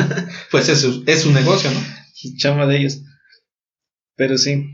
Pues 0.51 0.67
es, 0.69 0.81
su- 0.81 1.03
es 1.07 1.25
un 1.25 1.33
negocio, 1.33 1.71
¿no? 1.71 1.79
chama 2.37 2.65
de 2.67 2.77
ellos. 2.79 3.01
Pero 4.17 4.37
sí. 4.37 4.65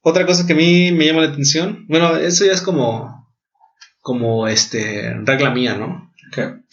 Otra 0.00 0.24
cosa 0.24 0.46
que 0.46 0.54
a 0.54 0.56
mí 0.56 0.90
me 0.92 1.04
llama 1.06 1.20
la 1.20 1.28
atención, 1.28 1.84
bueno, 1.88 2.16
eso 2.16 2.44
ya 2.46 2.52
es 2.52 2.62
como, 2.62 3.28
como 4.00 4.48
este, 4.48 5.12
regla 5.24 5.50
mía, 5.50 5.76
¿no? 5.76 6.10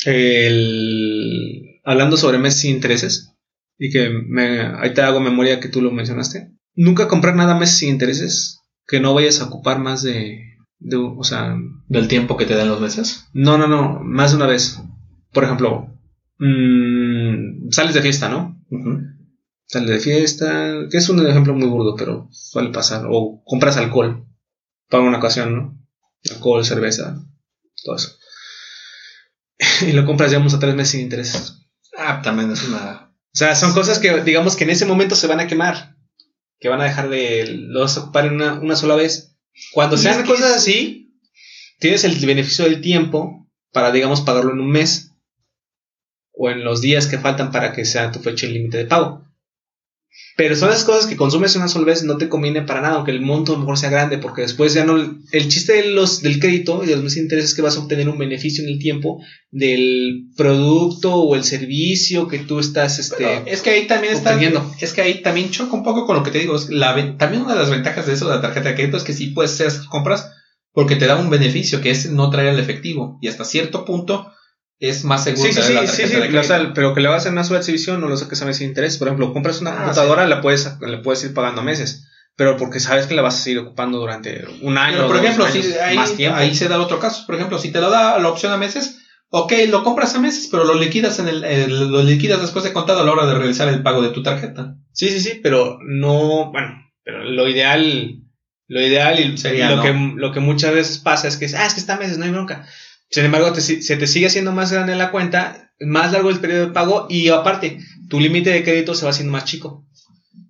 El, 0.06 1.82
hablando 1.84 2.16
sobre 2.18 2.38
meses 2.40 2.62
sin 2.62 2.76
intereses, 2.76 3.34
y 3.78 3.90
que 3.92 4.10
me, 4.10 4.62
ahí 4.62 4.94
te 4.94 5.02
hago 5.02 5.20
memoria 5.20 5.60
que 5.60 5.68
tú 5.70 5.82
lo 5.82 5.92
mencionaste. 5.92 6.52
Nunca 6.80 7.10
comprar 7.10 7.36
nada 7.36 7.60
meses 7.60 7.78
sin 7.78 7.90
intereses 7.90 8.62
que 8.88 9.02
no 9.02 9.14
vayas 9.14 9.42
a 9.42 9.48
ocupar 9.48 9.80
más 9.80 10.02
de, 10.02 10.40
de 10.78 10.96
o 10.96 11.26
sea, 11.26 11.58
Del 11.90 12.08
tiempo 12.08 12.38
que 12.38 12.46
te 12.46 12.56
dan 12.56 12.70
los 12.70 12.80
meses. 12.80 13.26
no, 13.34 13.58
no, 13.58 13.68
no, 13.68 14.00
más 14.02 14.32
de 14.32 14.38
una 14.38 14.46
vez. 14.46 14.80
Por 15.34 15.44
ejemplo, 15.44 15.94
mm, 16.38 17.70
sales 17.72 17.94
de 17.94 18.02
fiesta, 18.02 18.30
¿no? 18.30 18.64
Sales 19.66 19.90
de 19.90 20.00
fiesta, 20.00 20.88
que 20.90 20.98
es 20.98 21.10
un 21.10 21.28
ejemplo 21.28 21.54
muy 21.54 21.68
burdo, 21.68 21.98
pero 21.98 22.30
suele 22.32 22.70
pasar. 22.70 23.06
O 23.10 23.44
compras 23.44 23.76
alcohol 23.76 24.26
para 24.90 25.04
una 25.04 25.18
ocasión, 25.18 25.54
¿no? 25.54 25.86
Alcohol, 26.32 26.64
cerveza, 26.64 27.22
todo 27.84 27.98
eso. 27.98 28.16
Y 29.86 29.92
lo 29.92 30.06
compras, 30.06 30.32
digamos, 30.32 30.54
a 30.54 30.60
tres 30.60 30.76
meses 30.76 30.92
sin 30.92 31.02
intereses. 31.02 31.60
Ah, 31.98 32.22
también 32.22 32.50
es 32.52 32.66
una. 32.66 33.12
O 33.12 33.38
sea, 33.38 33.54
son 33.54 33.74
cosas 33.74 34.00
que, 34.00 34.24
digamos, 34.24 34.56
que 34.56 34.64
en 34.64 34.70
ese 34.70 34.86
momento 34.86 35.16
se 35.16 35.28
van 35.28 35.42
a 35.42 35.48
quemar. 35.48 35.99
Que 36.60 36.70
van 36.70 36.82
a 36.82 36.86
dejar 36.86 37.10
de. 37.10 37.48
Lo 37.48 37.82
vas 37.82 37.98
a 37.98 38.02
ocupar 38.02 38.26
en 38.26 38.34
una, 38.36 38.60
una 38.60 38.76
sola 38.76 38.96
vez. 38.96 39.38
Cuando 39.72 39.96
Y 39.96 40.00
sean 40.00 40.26
cosas 40.26 40.52
así, 40.52 41.14
tienes 41.80 42.04
el 42.04 42.16
beneficio 42.26 42.66
del 42.66 42.82
tiempo 42.82 43.48
para, 43.72 43.92
digamos, 43.92 44.22
pagarlo 44.22 44.54
en 44.54 44.60
un 44.60 44.72
mes. 44.72 45.14
O 46.32 46.50
en 46.50 46.64
los 46.64 46.82
días 46.82 47.08
que 47.08 47.20
faltan 47.20 47.52
para 47.52 47.74
que 47.74 47.86
sea 47.86 48.12
tu 48.12 48.20
fecha 48.20 48.48
límite 48.48 48.78
de 48.78 48.86
pago. 48.86 49.29
Pero 50.40 50.56
son 50.56 50.70
las 50.70 50.86
cosas 50.86 51.06
que 51.06 51.18
consumes 51.18 51.58
una 51.58 51.68
sola 51.68 51.86
vez, 51.86 52.04
no 52.04 52.18
te 52.18 52.30
conviene 52.30 52.62
para 52.62 52.80
nada, 52.80 52.96
aunque 52.96 53.12
el 53.12 53.20
monto 53.20 53.52
a 53.52 53.56
lo 53.56 53.60
mejor 53.60 53.78
sea 53.78 53.90
grande, 53.90 54.20
porque 54.20 54.44
después 54.44 54.74
ya 54.74 54.86
no. 54.86 54.96
El 55.34 55.50
chiste 55.50 55.74
de 55.74 55.90
los, 55.90 56.22
del 56.22 56.40
crédito 56.40 56.82
y 56.82 56.88
de 56.88 56.96
los 56.96 57.18
interés 57.18 57.44
es 57.44 57.54
que 57.54 57.62
vas 57.62 57.76
a 57.76 57.82
obtener 57.82 58.08
un 58.08 58.18
beneficio 58.18 58.64
en 58.64 58.70
el 58.70 58.80
tiempo 58.80 59.22
del 59.52 60.30
producto 60.38 61.14
o 61.14 61.36
el 61.36 61.44
servicio 61.44 62.30
que 62.30 62.40
tú 62.40 62.60
estás. 62.60 63.00
Este, 63.00 63.18
Pero 63.18 63.44
es 63.48 63.62
que 63.62 63.72
ahí 63.72 63.86
también 63.86 64.14
está. 64.14 64.40
Es 64.80 64.94
que 64.94 65.02
ahí 65.02 65.22
también 65.22 65.52
choca 65.52 65.76
un 65.76 65.84
poco 65.84 66.06
con 66.06 66.16
lo 66.16 66.24
que 66.24 66.32
te 66.32 66.40
digo. 66.40 66.56
es 66.56 66.70
La, 66.70 66.96
también 67.18 67.44
una 67.44 67.56
de 67.56 67.60
las 67.60 67.70
ventajas 67.70 68.08
de 68.08 68.14
eso 68.14 68.30
de 68.30 68.36
la 68.36 68.42
tarjeta 68.42 68.70
de 68.70 68.76
crédito 68.76 68.96
es 68.96 69.04
que 69.04 69.12
sí 69.12 69.28
puedes 69.28 69.60
hacer 69.60 69.74
compras 69.90 70.32
porque 70.72 70.96
te 70.96 71.08
da 71.08 71.18
un 71.18 71.30
beneficio 71.30 71.82
que 71.82 71.92
es 71.92 72.10
no 72.10 72.30
traer 72.30 72.54
el 72.54 72.60
efectivo. 72.60 73.18
Y 73.22 73.28
hasta 73.28 73.44
cierto 73.44 73.84
punto 73.84 74.32
es 74.80 75.04
más 75.04 75.24
seguro 75.26 75.52
Sí, 75.52 75.62
sí, 75.62 75.74
la 75.74 75.86
sí, 75.88 75.96
sí, 75.96 76.02
de 76.04 76.08
sí, 76.08 76.16
crédito. 76.16 76.40
o 76.40 76.44
sea, 76.44 76.72
pero 76.74 76.94
que 76.94 77.02
le 77.02 77.08
hagas 77.10 77.26
en 77.26 77.34
una 77.34 77.44
sola 77.44 77.60
exhibición 77.60 78.00
no 78.02 78.08
lo 78.08 78.16
saques 78.18 78.42
a 78.42 78.46
meses 78.46 78.60
sin 78.60 78.70
interés. 78.70 78.98
Por 78.98 79.08
ejemplo, 79.10 79.34
compras 79.34 79.60
una 79.62 79.72
Ah, 79.72 79.78
computadora, 79.84 80.26
la 80.28 80.42
puedes, 80.42 80.70
la 80.80 81.02
puedes 81.02 81.24
ir 81.24 81.34
pagando 81.34 81.62
a 81.62 81.64
meses, 81.66 82.08
pero 82.36 82.56
porque 82.58 82.80
sabes 82.80 83.06
que 83.08 83.16
la 83.16 83.22
vas 83.22 83.36
a 83.40 83.44
seguir 83.44 83.60
ocupando 83.60 83.98
durante 84.00 84.46
un 84.62 84.78
año. 84.78 84.96
Pero, 84.98 85.08
por 85.08 85.18
ejemplo, 85.18 85.46
años, 85.46 85.66
si 85.66 85.74
ahí, 85.74 85.96
más 85.98 86.14
tiempo. 86.16 86.38
ahí 86.38 86.56
se 86.56 86.68
da 86.70 86.76
el 86.76 86.82
otro 86.82 87.00
caso. 87.00 87.26
Por 87.26 87.36
ejemplo, 87.36 87.60
si 87.60 87.72
te 87.72 87.82
lo 87.82 87.90
da 87.90 88.18
la 88.20 88.30
opción 88.30 88.54
a 88.54 88.58
meses, 88.58 89.00
ok, 89.30 89.52
lo 89.70 89.84
compras 89.84 90.16
a 90.16 90.20
meses, 90.22 90.48
pero 90.50 90.64
lo 90.64 90.76
liquidas 90.76 91.20
en 91.20 91.28
el, 91.28 91.92
lo 91.92 92.02
liquidas 92.04 92.40
después 92.42 92.64
de 92.64 92.72
contado 92.72 93.02
a 93.02 93.04
la 93.04 93.12
hora 93.12 93.26
de 93.28 93.36
realizar 93.36 93.68
el 93.68 93.84
pago 93.84 94.02
de 94.02 94.10
tu 94.12 94.24
tarjeta. 94.24 94.76
Sí, 94.94 95.10
sí, 95.10 95.20
sí, 95.20 95.40
pero 95.44 95.78
no, 95.86 96.52
bueno, 96.52 96.70
pero 97.04 97.24
lo 97.26 97.48
ideal, 97.50 98.22
lo 98.68 98.82
ideal 98.82 99.20
y 99.20 99.38
Sería 99.38 99.70
lo, 99.72 99.76
no. 99.78 99.84
que, 99.84 99.94
lo 100.16 100.32
que 100.32 100.40
muchas 100.40 100.74
veces 100.74 100.98
pasa 101.00 101.28
es 101.28 101.36
que, 101.38 101.46
ah, 101.58 101.66
es 101.66 101.74
que 101.74 101.80
está 101.82 101.96
a 101.96 102.00
meses, 102.00 102.18
no 102.18 102.24
hay 102.26 102.32
bronca. 102.32 102.66
Sin 103.12 103.26
embargo, 103.26 103.52
te 103.54 103.62
se 103.62 103.98
te 103.98 104.08
sigue 104.08 104.28
haciendo 104.28 104.52
más 104.52 104.72
grande 104.72 104.96
la 104.96 105.12
cuenta, 105.12 105.72
más 105.80 106.12
largo 106.12 106.30
el 106.30 106.40
periodo 106.40 106.68
de 106.68 106.72
pago 106.74 107.08
y 107.10 107.30
aparte, 107.30 107.80
tu 108.10 108.20
límite 108.20 108.52
de 108.52 108.64
crédito 108.64 108.94
se 108.96 109.06
va 109.06 109.12
haciendo 109.12 109.32
más 109.34 109.46
chico. 109.46 109.86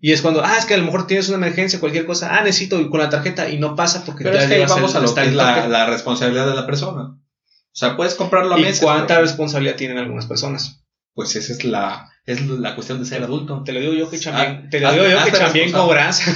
Y 0.02 0.12
es 0.14 0.22
cuando, 0.22 0.44
ah, 0.44 0.58
es 0.58 0.66
que 0.66 0.74
a 0.76 0.78
lo 0.78 0.86
mejor 0.86 1.08
tienes 1.08 1.28
una 1.30 1.38
emergencia, 1.38 1.80
cualquier 1.80 2.06
cosa, 2.06 2.38
ah, 2.38 2.44
necesito 2.44 2.80
ir 2.80 2.90
con 2.90 3.00
la 3.00 3.10
tarjeta 3.10 3.50
y 3.50 3.58
no 3.58 3.76
pasa 3.76 4.06
porque 4.06 4.24
Pero 4.24 4.36
ya 4.36 4.44
es 4.44 4.48
que 4.48 4.56
ahí 4.56 4.66
vamos 4.66 4.92
el- 4.92 4.98
a 4.98 5.00
lo 5.02 5.14
que 5.14 5.22
es 5.26 5.34
la, 5.34 5.86
responsabilidad 5.88 6.48
de 6.48 6.56
la 6.56 6.66
persona. 6.66 7.02
O 7.02 7.76
sea, 7.80 7.96
puedes 7.98 8.16
comprarlo 8.16 8.56
a 8.56 8.60
¿Y 8.60 8.64
meses. 8.64 8.82
cuánta 8.82 9.08
pero, 9.16 9.22
responsabilidad 9.22 9.76
tienen 9.76 9.98
algunas 9.98 10.26
personas? 10.26 10.84
pues 11.14 11.36
esa 11.36 11.52
es 11.52 11.66
la, 11.66 12.10
es 12.26 12.46
la 12.48 12.76
cuestión 12.76 13.00
de 13.00 13.06
ser 13.06 13.22
adulto. 13.24 13.62
Te 13.66 13.74
lo 13.74 13.82
digo 13.82 13.94
yo 13.94 14.10
que 14.10 14.18
también, 14.20 14.64
Ah, 14.66 14.70
te 14.72 14.80
lo 14.80 14.92
digo 14.94 15.06
yo 15.06 15.26
que 15.26 15.32
también 15.32 15.72
cobras. 15.72 16.22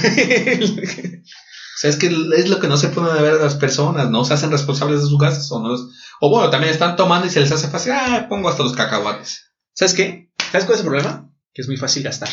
O 1.74 1.76
sea, 1.76 1.90
es 1.90 1.96
que 1.96 2.06
es 2.06 2.48
lo 2.48 2.60
que 2.60 2.68
no 2.68 2.76
se 2.76 2.88
pueden 2.88 3.20
ver 3.22 3.34
las 3.40 3.56
personas, 3.56 4.08
¿no? 4.10 4.24
Se 4.24 4.34
hacen 4.34 4.50
responsables 4.52 5.00
de 5.02 5.08
sus 5.08 5.18
gastos 5.18 5.50
o 5.52 5.60
no. 5.60 5.68
los- 5.70 5.88
O 6.20 6.30
bueno, 6.30 6.48
también 6.50 6.72
están 6.72 6.94
tomando 6.96 7.26
y 7.26 7.30
se 7.30 7.40
les 7.40 7.50
hace 7.52 7.68
fácil, 7.68 7.92
ah, 7.92 8.26
pongo 8.28 8.48
hasta 8.48 8.62
los 8.62 8.72
cacahuates. 8.74 9.52
¿Sabes 9.72 9.94
qué? 9.94 10.30
¿Sabes 10.52 10.64
cuál 10.66 10.74
es 10.74 10.80
el 10.84 10.86
problema? 10.86 11.30
Que 11.52 11.62
es 11.62 11.68
muy 11.68 11.76
fácil 11.76 12.02
gastar. 12.04 12.28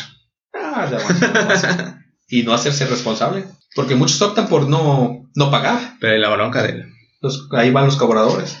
Ah, 0.54 0.88
ya 0.90 0.98
bueno, 1.02 1.98
y 2.28 2.42
no 2.44 2.54
hacerse 2.54 2.86
responsable. 2.86 3.44
Porque 3.74 3.94
muchos 3.96 4.20
optan 4.22 4.48
por 4.48 4.68
no, 4.68 5.28
no 5.34 5.50
pagar. 5.50 5.96
Pero 6.00 6.16
la 6.18 6.28
bronca 6.30 6.62
de 6.62 6.84
Los- 7.20 7.48
ahí 7.52 7.70
van 7.70 7.86
los 7.86 7.96
cobradores. 7.96 8.56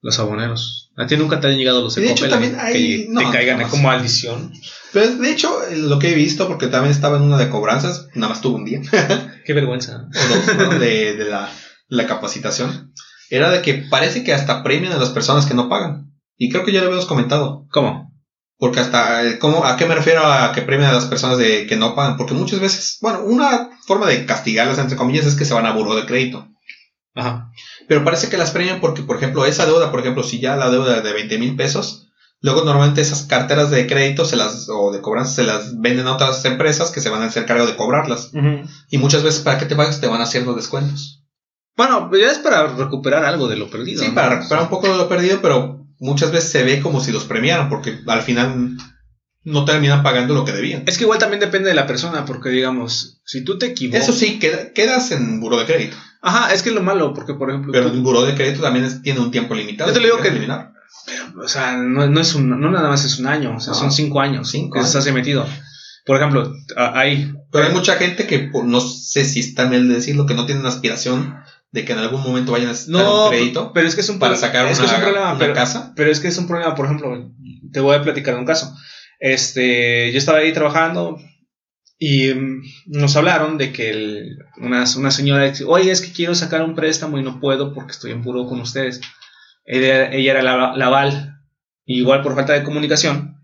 los 0.00 0.18
aboneros. 0.18 0.83
A 0.96 1.06
ti 1.06 1.16
nunca 1.16 1.40
te 1.40 1.48
han 1.48 1.56
llegado 1.56 1.82
los 1.82 1.94
de 1.96 2.08
hecho, 2.10 2.28
también 2.28 2.56
hay- 2.58 2.72
que 3.04 3.06
no, 3.10 3.20
te 3.20 3.30
caigan 3.30 3.56
jamás. 3.56 3.70
como 3.70 3.82
maldición. 3.88 4.52
Pero 4.92 5.16
de 5.16 5.30
hecho, 5.30 5.66
eh, 5.66 5.76
lo 5.76 5.98
que 5.98 6.10
he 6.12 6.14
visto, 6.14 6.46
porque 6.46 6.68
también 6.68 6.92
estaba 6.92 7.16
en 7.16 7.24
una 7.24 7.36
de 7.38 7.48
cobranzas, 7.50 8.06
nada 8.14 8.28
más 8.28 8.40
tuve 8.40 8.56
un 8.56 8.64
día, 8.64 8.80
Qué 9.44 9.52
vergüenza. 9.52 10.06
o 10.14 10.34
dos, 10.34 10.56
¿no? 10.72 10.78
de, 10.78 11.14
de 11.16 11.24
la, 11.24 11.50
la 11.88 12.06
capacitación, 12.06 12.92
era 13.28 13.50
de 13.50 13.60
que 13.62 13.74
parece 13.90 14.22
que 14.22 14.32
hasta 14.32 14.62
premian 14.62 14.92
a 14.92 14.98
las 14.98 15.10
personas 15.10 15.46
que 15.46 15.54
no 15.54 15.68
pagan. 15.68 16.12
Y 16.36 16.50
creo 16.50 16.64
que 16.64 16.72
ya 16.72 16.80
lo 16.80 16.86
habíamos 16.86 17.06
comentado. 17.06 17.66
¿Cómo? 17.70 18.12
Porque 18.56 18.78
hasta, 18.80 19.24
eh, 19.26 19.38
¿cómo, 19.40 19.64
¿a 19.64 19.76
qué 19.76 19.86
me 19.86 19.96
refiero 19.96 20.24
a 20.24 20.52
que 20.52 20.62
premian 20.62 20.90
a 20.90 20.94
las 20.94 21.06
personas 21.06 21.38
de 21.38 21.66
que 21.66 21.74
no 21.76 21.94
pagan? 21.96 22.16
Porque 22.16 22.34
muchas 22.34 22.60
veces, 22.60 22.98
bueno, 23.00 23.24
una 23.24 23.70
forma 23.86 24.06
de 24.06 24.24
castigarlas, 24.26 24.78
entre 24.78 24.96
comillas, 24.96 25.26
es 25.26 25.34
que 25.34 25.44
se 25.44 25.54
van 25.54 25.66
a 25.66 25.72
buró 25.72 25.96
de 25.96 26.06
crédito. 26.06 26.48
Ajá. 27.14 27.50
Pero 27.88 28.04
parece 28.04 28.28
que 28.28 28.36
las 28.36 28.50
premian 28.50 28.80
porque, 28.80 29.02
por 29.02 29.16
ejemplo, 29.16 29.44
esa 29.46 29.66
deuda, 29.66 29.90
por 29.90 30.00
ejemplo, 30.00 30.22
si 30.24 30.40
ya 30.40 30.56
la 30.56 30.70
deuda 30.70 31.00
de 31.00 31.12
20 31.12 31.38
mil 31.38 31.54
pesos, 31.56 32.08
luego 32.40 32.64
normalmente 32.64 33.00
esas 33.00 33.22
carteras 33.22 33.70
de 33.70 33.86
crédito 33.86 34.24
se 34.24 34.36
las, 34.36 34.68
o 34.68 34.92
de 34.92 35.00
cobranza 35.00 35.32
se 35.34 35.44
las 35.44 35.78
venden 35.80 36.06
a 36.06 36.14
otras 36.14 36.44
empresas 36.44 36.90
que 36.90 37.00
se 37.00 37.10
van 37.10 37.22
a 37.22 37.26
hacer 37.26 37.46
cargo 37.46 37.66
de 37.66 37.76
cobrarlas. 37.76 38.30
Y 38.90 38.98
muchas 38.98 39.22
veces 39.22 39.40
para 39.40 39.58
que 39.58 39.66
te 39.66 39.76
pagues 39.76 40.00
te 40.00 40.06
van 40.08 40.20
haciendo 40.20 40.54
descuentos. 40.54 41.22
Bueno, 41.76 42.10
ya 42.16 42.30
es 42.30 42.38
para 42.38 42.66
recuperar 42.68 43.24
algo 43.24 43.48
de 43.48 43.56
lo 43.56 43.68
perdido. 43.70 44.02
Sí, 44.02 44.08
¿no? 44.08 44.14
para 44.14 44.36
recuperar 44.36 44.64
un 44.64 44.70
poco 44.70 44.88
de 44.88 44.96
lo 44.96 45.08
perdido, 45.08 45.40
pero 45.42 45.86
muchas 45.98 46.30
veces 46.32 46.50
se 46.50 46.62
ve 46.64 46.80
como 46.80 47.00
si 47.00 47.10
los 47.12 47.24
premiaran 47.24 47.68
porque 47.68 47.98
al 48.06 48.22
final 48.22 48.76
no 49.42 49.64
terminan 49.64 50.02
pagando 50.02 50.34
lo 50.34 50.44
que 50.44 50.52
debían. 50.52 50.84
Es 50.86 50.96
que 50.98 51.04
igual 51.04 51.18
también 51.18 51.40
depende 51.40 51.68
de 51.68 51.74
la 51.74 51.86
persona, 51.86 52.24
porque 52.24 52.48
digamos, 52.50 53.20
si 53.24 53.44
tú 53.44 53.58
te 53.58 53.66
equivocas. 53.66 54.02
Eso 54.04 54.12
sí, 54.12 54.38
queda- 54.38 54.72
quedas 54.72 55.10
en 55.12 55.40
buro 55.40 55.58
de 55.58 55.66
crédito. 55.66 55.96
Ajá, 56.26 56.52
es 56.54 56.62
que 56.62 56.70
es 56.70 56.74
lo 56.74 56.82
malo, 56.82 57.12
porque 57.14 57.34
por 57.34 57.50
ejemplo. 57.50 57.70
Pero 57.72 57.88
el 57.88 58.00
buro 58.00 58.22
de 58.22 58.34
crédito 58.34 58.62
también 58.62 58.84
es- 58.86 59.02
tiene 59.02 59.20
un 59.20 59.30
tiempo 59.30 59.54
limitado. 59.54 59.90
Yo 59.90 59.98
te 59.98 60.04
digo 60.04 60.18
que- 60.20 60.28
eliminar. 60.28 60.72
o 61.42 61.48
sea, 61.48 61.76
no, 61.76 62.06
no 62.08 62.20
es 62.20 62.34
un, 62.34 62.48
no 62.48 62.70
nada 62.70 62.88
más 62.88 63.04
es 63.04 63.18
un 63.18 63.26
año, 63.26 63.56
o 63.56 63.60
sea, 63.60 63.72
No. 63.74 63.78
son 63.78 63.92
cinco 63.92 64.20
años 64.20 64.48
Cinco 64.50 64.74
que 64.74 64.78
años. 64.78 64.88
estás 64.88 65.06
ahí 65.06 65.12
metido. 65.12 65.46
Por 66.06 66.16
ejemplo, 66.16 66.52
a- 66.76 66.98
hay... 66.98 67.32
Pero 67.52 67.66
hay 67.66 67.72
mucha 67.72 67.94
gente 67.96 68.26
que 68.26 68.50
no 68.64 68.80
sé 68.80 69.24
si 69.24 69.40
está 69.40 69.66
mal 69.68 69.88
decirlo, 69.88 70.26
que 70.26 70.34
no 70.34 70.46
tienen 70.46 70.64
aspiración 70.66 71.36
de 71.72 71.84
que 71.84 71.92
en 71.92 71.98
algún 71.98 72.22
momento 72.22 72.52
vayan 72.52 72.68
a 72.68 72.72
necesitar 72.72 73.02
No, 73.04 73.24
un 73.24 73.30
crédito 73.30 73.72
pero 73.74 73.88
es 73.88 73.94
que 73.96 74.00
es 74.02 74.08
un 74.08 74.18
para 74.18 74.32
pro- 74.34 74.40
sacar 74.40 74.66
es 74.66 74.78
una, 74.78 74.86
que 74.88 74.92
es 74.92 74.98
un 74.98 75.04
problema, 75.04 75.30
una 75.30 75.38
pero, 75.38 75.54
casa. 75.54 75.92
pero 75.96 76.10
es 76.10 76.20
que 76.20 76.28
es 76.28 76.38
un 76.38 76.46
problema, 76.46 76.74
por 76.74 76.86
ejemplo, 76.86 77.30
te 77.72 77.80
voy 77.80 77.96
a 77.96 78.02
platicar 78.02 78.36
un 78.36 78.44
caso. 78.46 78.72
Este, 79.18 80.12
yo 80.12 80.18
estaba 80.18 80.38
ahí 80.38 80.52
trabajando 80.52 81.18
y 81.98 82.32
mm, 82.32 82.62
nos 82.86 83.16
hablaron 83.16 83.58
de 83.58 83.72
que 83.72 84.36
una, 84.58 84.84
una 84.96 85.10
señora, 85.10 85.44
dice, 85.44 85.64
oye, 85.66 85.90
es 85.90 86.00
que 86.00 86.12
quiero 86.12 86.34
sacar 86.34 86.62
un 86.62 86.74
préstamo 86.74 87.18
y 87.18 87.22
no 87.22 87.40
puedo 87.40 87.72
porque 87.72 87.92
estoy 87.92 88.12
en 88.12 88.22
puro 88.22 88.46
con 88.46 88.60
ustedes. 88.60 89.00
Ella, 89.64 90.12
ella 90.12 90.32
era 90.32 90.42
la, 90.42 90.76
la 90.76 90.86
aval, 90.86 91.40
igual 91.86 92.22
por 92.22 92.34
falta 92.34 92.52
de 92.52 92.64
comunicación. 92.64 93.34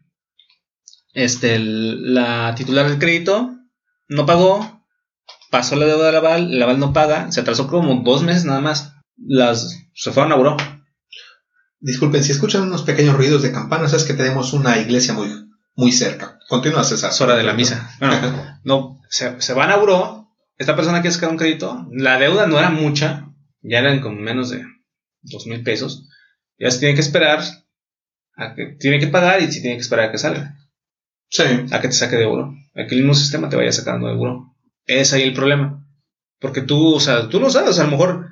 Este, 1.13 1.59
la 1.59 2.55
titular 2.55 2.89
del 2.89 2.99
crédito 2.99 3.57
no 4.09 4.27
pagó, 4.27 4.85
pasó 5.51 5.77
la 5.77 5.87
deuda 5.87 6.07
de 6.07 6.13
la 6.13 6.19
aval, 6.19 6.59
la 6.59 6.65
aval 6.65 6.79
no 6.79 6.93
paga, 6.93 7.33
se 7.33 7.41
atrasó 7.41 7.67
como 7.69 8.03
dos 8.03 8.23
meses 8.23 8.45
nada 8.45 8.61
más. 8.61 8.95
Las 9.17 9.77
se 9.95 10.13
fueron 10.13 10.33
a 10.33 10.37
buró. 10.37 10.57
Disculpen, 11.79 12.23
si 12.25 12.33
escuchan 12.33 12.63
unos 12.63 12.83
pequeños 12.83 13.17
ruidos 13.17 13.43
de 13.43 13.53
campanas, 13.53 13.93
es 13.93 14.05
que 14.05 14.15
tenemos 14.15 14.53
una 14.53 14.79
iglesia 14.79 15.15
muy, 15.15 15.29
muy 15.75 15.93
cerca. 15.93 16.40
Continúa, 16.51 16.83
César. 16.83 17.11
Es 17.13 17.21
hora 17.21 17.37
de 17.37 17.45
la 17.45 17.55
misa. 17.55 17.95
Bueno, 18.01 18.59
no, 18.65 19.01
se, 19.09 19.41
se 19.41 19.55
van 19.55 19.71
a 19.71 19.77
buró. 19.77 20.35
Esta 20.59 20.75
persona 20.75 21.01
quiere 21.01 21.15
sacar 21.15 21.31
un 21.31 21.37
crédito. 21.37 21.87
La 21.93 22.19
deuda 22.19 22.49
no 22.49 22.59
era 22.59 22.71
mucha. 22.71 23.29
Ya 23.63 23.79
eran 23.79 24.01
como 24.01 24.17
menos 24.17 24.51
de 24.51 24.65
dos 25.23 25.47
mil 25.47 25.63
pesos. 25.63 26.09
Ya 26.59 26.73
se 26.73 26.81
tiene 26.81 26.97
que 26.97 27.03
esperar. 27.03 27.41
A 28.35 28.57
que 28.57 28.75
tiene 28.81 28.99
que 28.99 29.07
pagar 29.07 29.41
y 29.41 29.53
se 29.53 29.61
tiene 29.61 29.77
que 29.77 29.83
esperar 29.83 30.09
a 30.09 30.11
que 30.11 30.19
salga. 30.19 30.57
Sí. 31.29 31.45
A 31.71 31.81
que 31.81 31.87
te 31.87 31.93
saque 31.93 32.17
de 32.17 32.27
buró. 32.27 32.53
A 32.75 32.87
que 32.89 32.97
el 32.97 33.03
mismo 33.03 33.15
sistema 33.15 33.49
te 33.49 33.55
vaya 33.55 33.71
sacando 33.71 34.09
de 34.09 34.17
buró. 34.17 34.57
Es 34.87 35.13
ahí 35.13 35.23
el 35.23 35.35
problema. 35.35 35.87
Porque 36.41 36.63
tú, 36.63 36.97
o 36.97 37.01
sea, 37.01 37.29
tú 37.29 37.39
no 37.39 37.51
sabes. 37.51 37.79
A 37.79 37.85
lo 37.85 37.93
mejor 37.93 38.29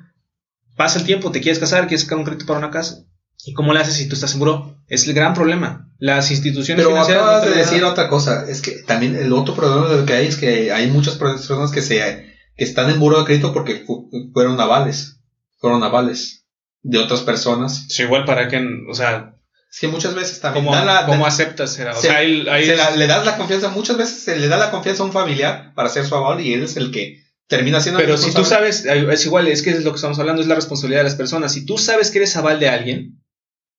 pasa 0.75 0.99
el 0.99 1.05
tiempo, 1.05 1.31
te 1.31 1.39
quieres 1.39 1.59
casar, 1.59 1.87
quieres 1.87 2.01
sacar 2.01 2.17
un 2.17 2.25
crédito 2.25 2.45
para 2.45 2.59
una 2.59 2.69
casa. 2.69 3.05
¿Y 3.45 3.53
cómo 3.53 3.73
le 3.73 3.79
haces 3.79 3.95
si 3.95 4.07
tú 4.07 4.15
estás 4.15 4.33
en 4.33 4.39
buró? 4.39 4.77
Es 4.87 5.07
el 5.07 5.13
gran 5.13 5.33
problema. 5.33 5.87
Las 5.97 6.31
instituciones 6.31 6.81
Pero 6.83 6.91
financieras 6.93 7.23
no 7.23 7.29
acabas 7.29 7.45
te 7.45 7.51
de 7.51 7.57
decir 7.57 7.79
nada. 7.81 7.91
otra 7.91 8.09
cosa. 8.09 8.45
Es 8.49 8.61
que 8.61 8.71
también 8.83 9.15
el 9.15 9.31
otro 9.33 9.53
problema 9.55 9.87
de 9.89 9.97
lo 9.97 10.05
que 10.05 10.13
hay 10.13 10.27
es 10.27 10.35
que 10.37 10.71
hay 10.71 10.87
muchas 10.87 11.15
personas 11.15 11.71
que 11.71 11.81
se 11.81 12.27
que 12.57 12.63
están 12.65 12.89
en 12.89 12.99
buro 12.99 13.19
de 13.19 13.25
crédito 13.25 13.53
porque 13.53 13.83
fu- 13.85 14.09
fueron 14.33 14.59
avales. 14.59 15.19
Fueron 15.59 15.83
avales 15.83 16.45
de 16.81 16.97
otras 16.99 17.21
personas. 17.21 17.85
Sí, 17.89 18.03
igual 18.03 18.25
para 18.25 18.47
que, 18.47 18.61
o 18.89 18.93
sea, 18.93 19.35
Es 19.71 19.79
que 19.79 19.87
muchas 19.87 20.15
veces 20.15 20.39
también 20.41 20.65
¿cómo, 20.65 20.75
la- 20.75 21.05
cómo 21.05 21.25
aceptas? 21.25 21.77
Era? 21.79 21.91
O 21.91 22.01
se- 22.01 22.07
sea, 22.07 22.17
ahí, 22.17 22.45
ahí 22.49 22.65
se 22.65 22.71
es- 22.73 22.77
la- 22.77 22.91
le 22.91 23.07
das 23.07 23.25
la 23.25 23.37
confianza, 23.37 23.69
muchas 23.69 23.97
veces 23.97 24.21
se 24.23 24.37
le 24.37 24.47
da 24.47 24.57
la 24.57 24.71
confianza 24.71 25.03
a 25.03 25.05
un 25.05 25.11
familiar 25.13 25.73
para 25.75 25.89
ser 25.89 26.05
su 26.05 26.15
aval 26.15 26.41
y 26.41 26.53
él 26.53 26.63
es 26.63 26.75
el 26.77 26.91
que 26.91 27.23
termina 27.47 27.79
siendo 27.81 27.99
el 27.99 28.05
pero 28.05 28.17
si 28.17 28.33
tú 28.33 28.43
sabes, 28.45 28.85
es 28.85 29.25
igual, 29.25 29.47
es 29.47 29.61
que 29.61 29.71
es 29.71 29.83
lo 29.83 29.91
que 29.91 29.95
estamos 29.97 30.19
hablando, 30.19 30.41
es 30.41 30.47
la 30.47 30.55
responsabilidad 30.55 31.01
de 31.01 31.09
las 31.09 31.15
personas. 31.15 31.51
Si 31.53 31.65
tú 31.65 31.77
sabes 31.77 32.09
que 32.11 32.19
eres 32.19 32.35
aval 32.35 32.59
de 32.59 32.69
alguien, 32.69 33.18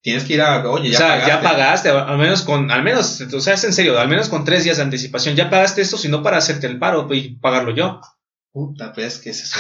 Tienes 0.03 0.25
que 0.25 0.33
ir 0.35 0.41
a, 0.43 0.67
oye, 0.71 0.89
o 0.89 0.93
ya 0.93 0.99
sea, 0.99 1.09
pagaste. 1.09 1.29
ya 1.31 1.41
pagaste, 1.43 1.89
al 1.91 2.17
menos 2.19 2.43
con, 2.43 2.71
al 2.71 2.83
menos, 2.83 3.21
o 3.21 3.41
sea, 3.41 3.55
es 3.55 3.65
en 3.65 3.73
serio, 3.75 3.99
al 3.99 4.09
menos 4.09 4.29
con 4.31 4.45
tres 4.45 4.65
días 4.65 4.79
de 4.79 4.83
anticipación, 4.85 5.37
ya 5.37 5.51
pagaste 5.51 5.83
esto, 5.83 5.99
sino 5.99 6.23
para 6.23 6.39
hacerte 6.39 6.67
el 6.67 6.79
paro 6.79 7.07
y 7.13 7.37
pagarlo 7.37 7.75
yo. 7.75 8.01
Puta, 8.53 8.93
pues 8.95 9.19
que 9.19 9.31
es 9.31 9.43
eso. 9.45 9.57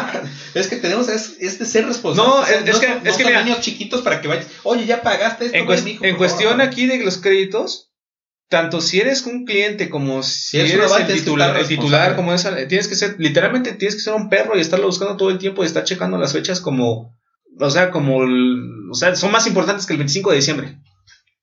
es 0.54 0.68
que 0.68 0.76
tenemos, 0.76 1.08
es, 1.08 1.36
es 1.40 1.58
de 1.58 1.66
ser 1.66 1.86
responsables. 1.86 2.32
No, 2.32 2.46
es- 2.46 2.68
es 2.68 2.78
que- 2.80 3.08
es 3.08 3.16
que 3.16 3.24
mira- 3.24 3.42
niños 3.42 3.60
chiquitos 3.60 4.00
para 4.02 4.20
que 4.20 4.28
vayas. 4.28 4.46
Oye, 4.62 4.86
ya 4.86 5.02
pagaste 5.02 5.46
esto. 5.46 5.56
En, 5.58 5.66
en 6.04 6.16
cuestión 6.16 6.50
favor. 6.52 6.62
aquí 6.64 6.86
de 6.86 7.04
los 7.04 7.18
créditos, 7.18 7.92
tanto 8.48 8.80
si 8.80 8.98
eres 9.00 9.26
un 9.26 9.44
cliente 9.44 9.90
como 9.90 10.22
si, 10.22 10.58
eres 10.58 10.72
eres, 10.72 10.92
el 10.92 11.06
titular, 11.18 11.56
el 11.58 11.66
titular 11.68 12.16
como 12.16 12.32
es, 12.32 12.48
tienes 12.68 12.88
que 12.88 12.94
ser, 12.94 13.16
literalmente 13.18 13.72
tienes 13.72 13.94
que 13.96 14.00
ser 14.02 14.14
un 14.14 14.28
perro 14.28 14.56
y 14.56 14.60
estarlo 14.60 14.86
buscando 14.86 15.16
todo 15.16 15.30
el 15.30 15.38
tiempo 15.38 15.62
y 15.62 15.66
estar 15.66 15.84
checando 15.84 16.16
las 16.16 16.32
fechas 16.32 16.60
como, 16.60 17.19
o 17.58 17.70
sea, 17.70 17.90
como, 17.90 18.22
el- 18.22 18.88
o 18.90 18.94
sea, 18.94 19.14
son 19.16 19.32
más 19.32 19.46
importantes 19.46 19.86
que 19.86 19.92
el 19.94 19.98
25 19.98 20.30
de 20.30 20.36
diciembre, 20.36 20.78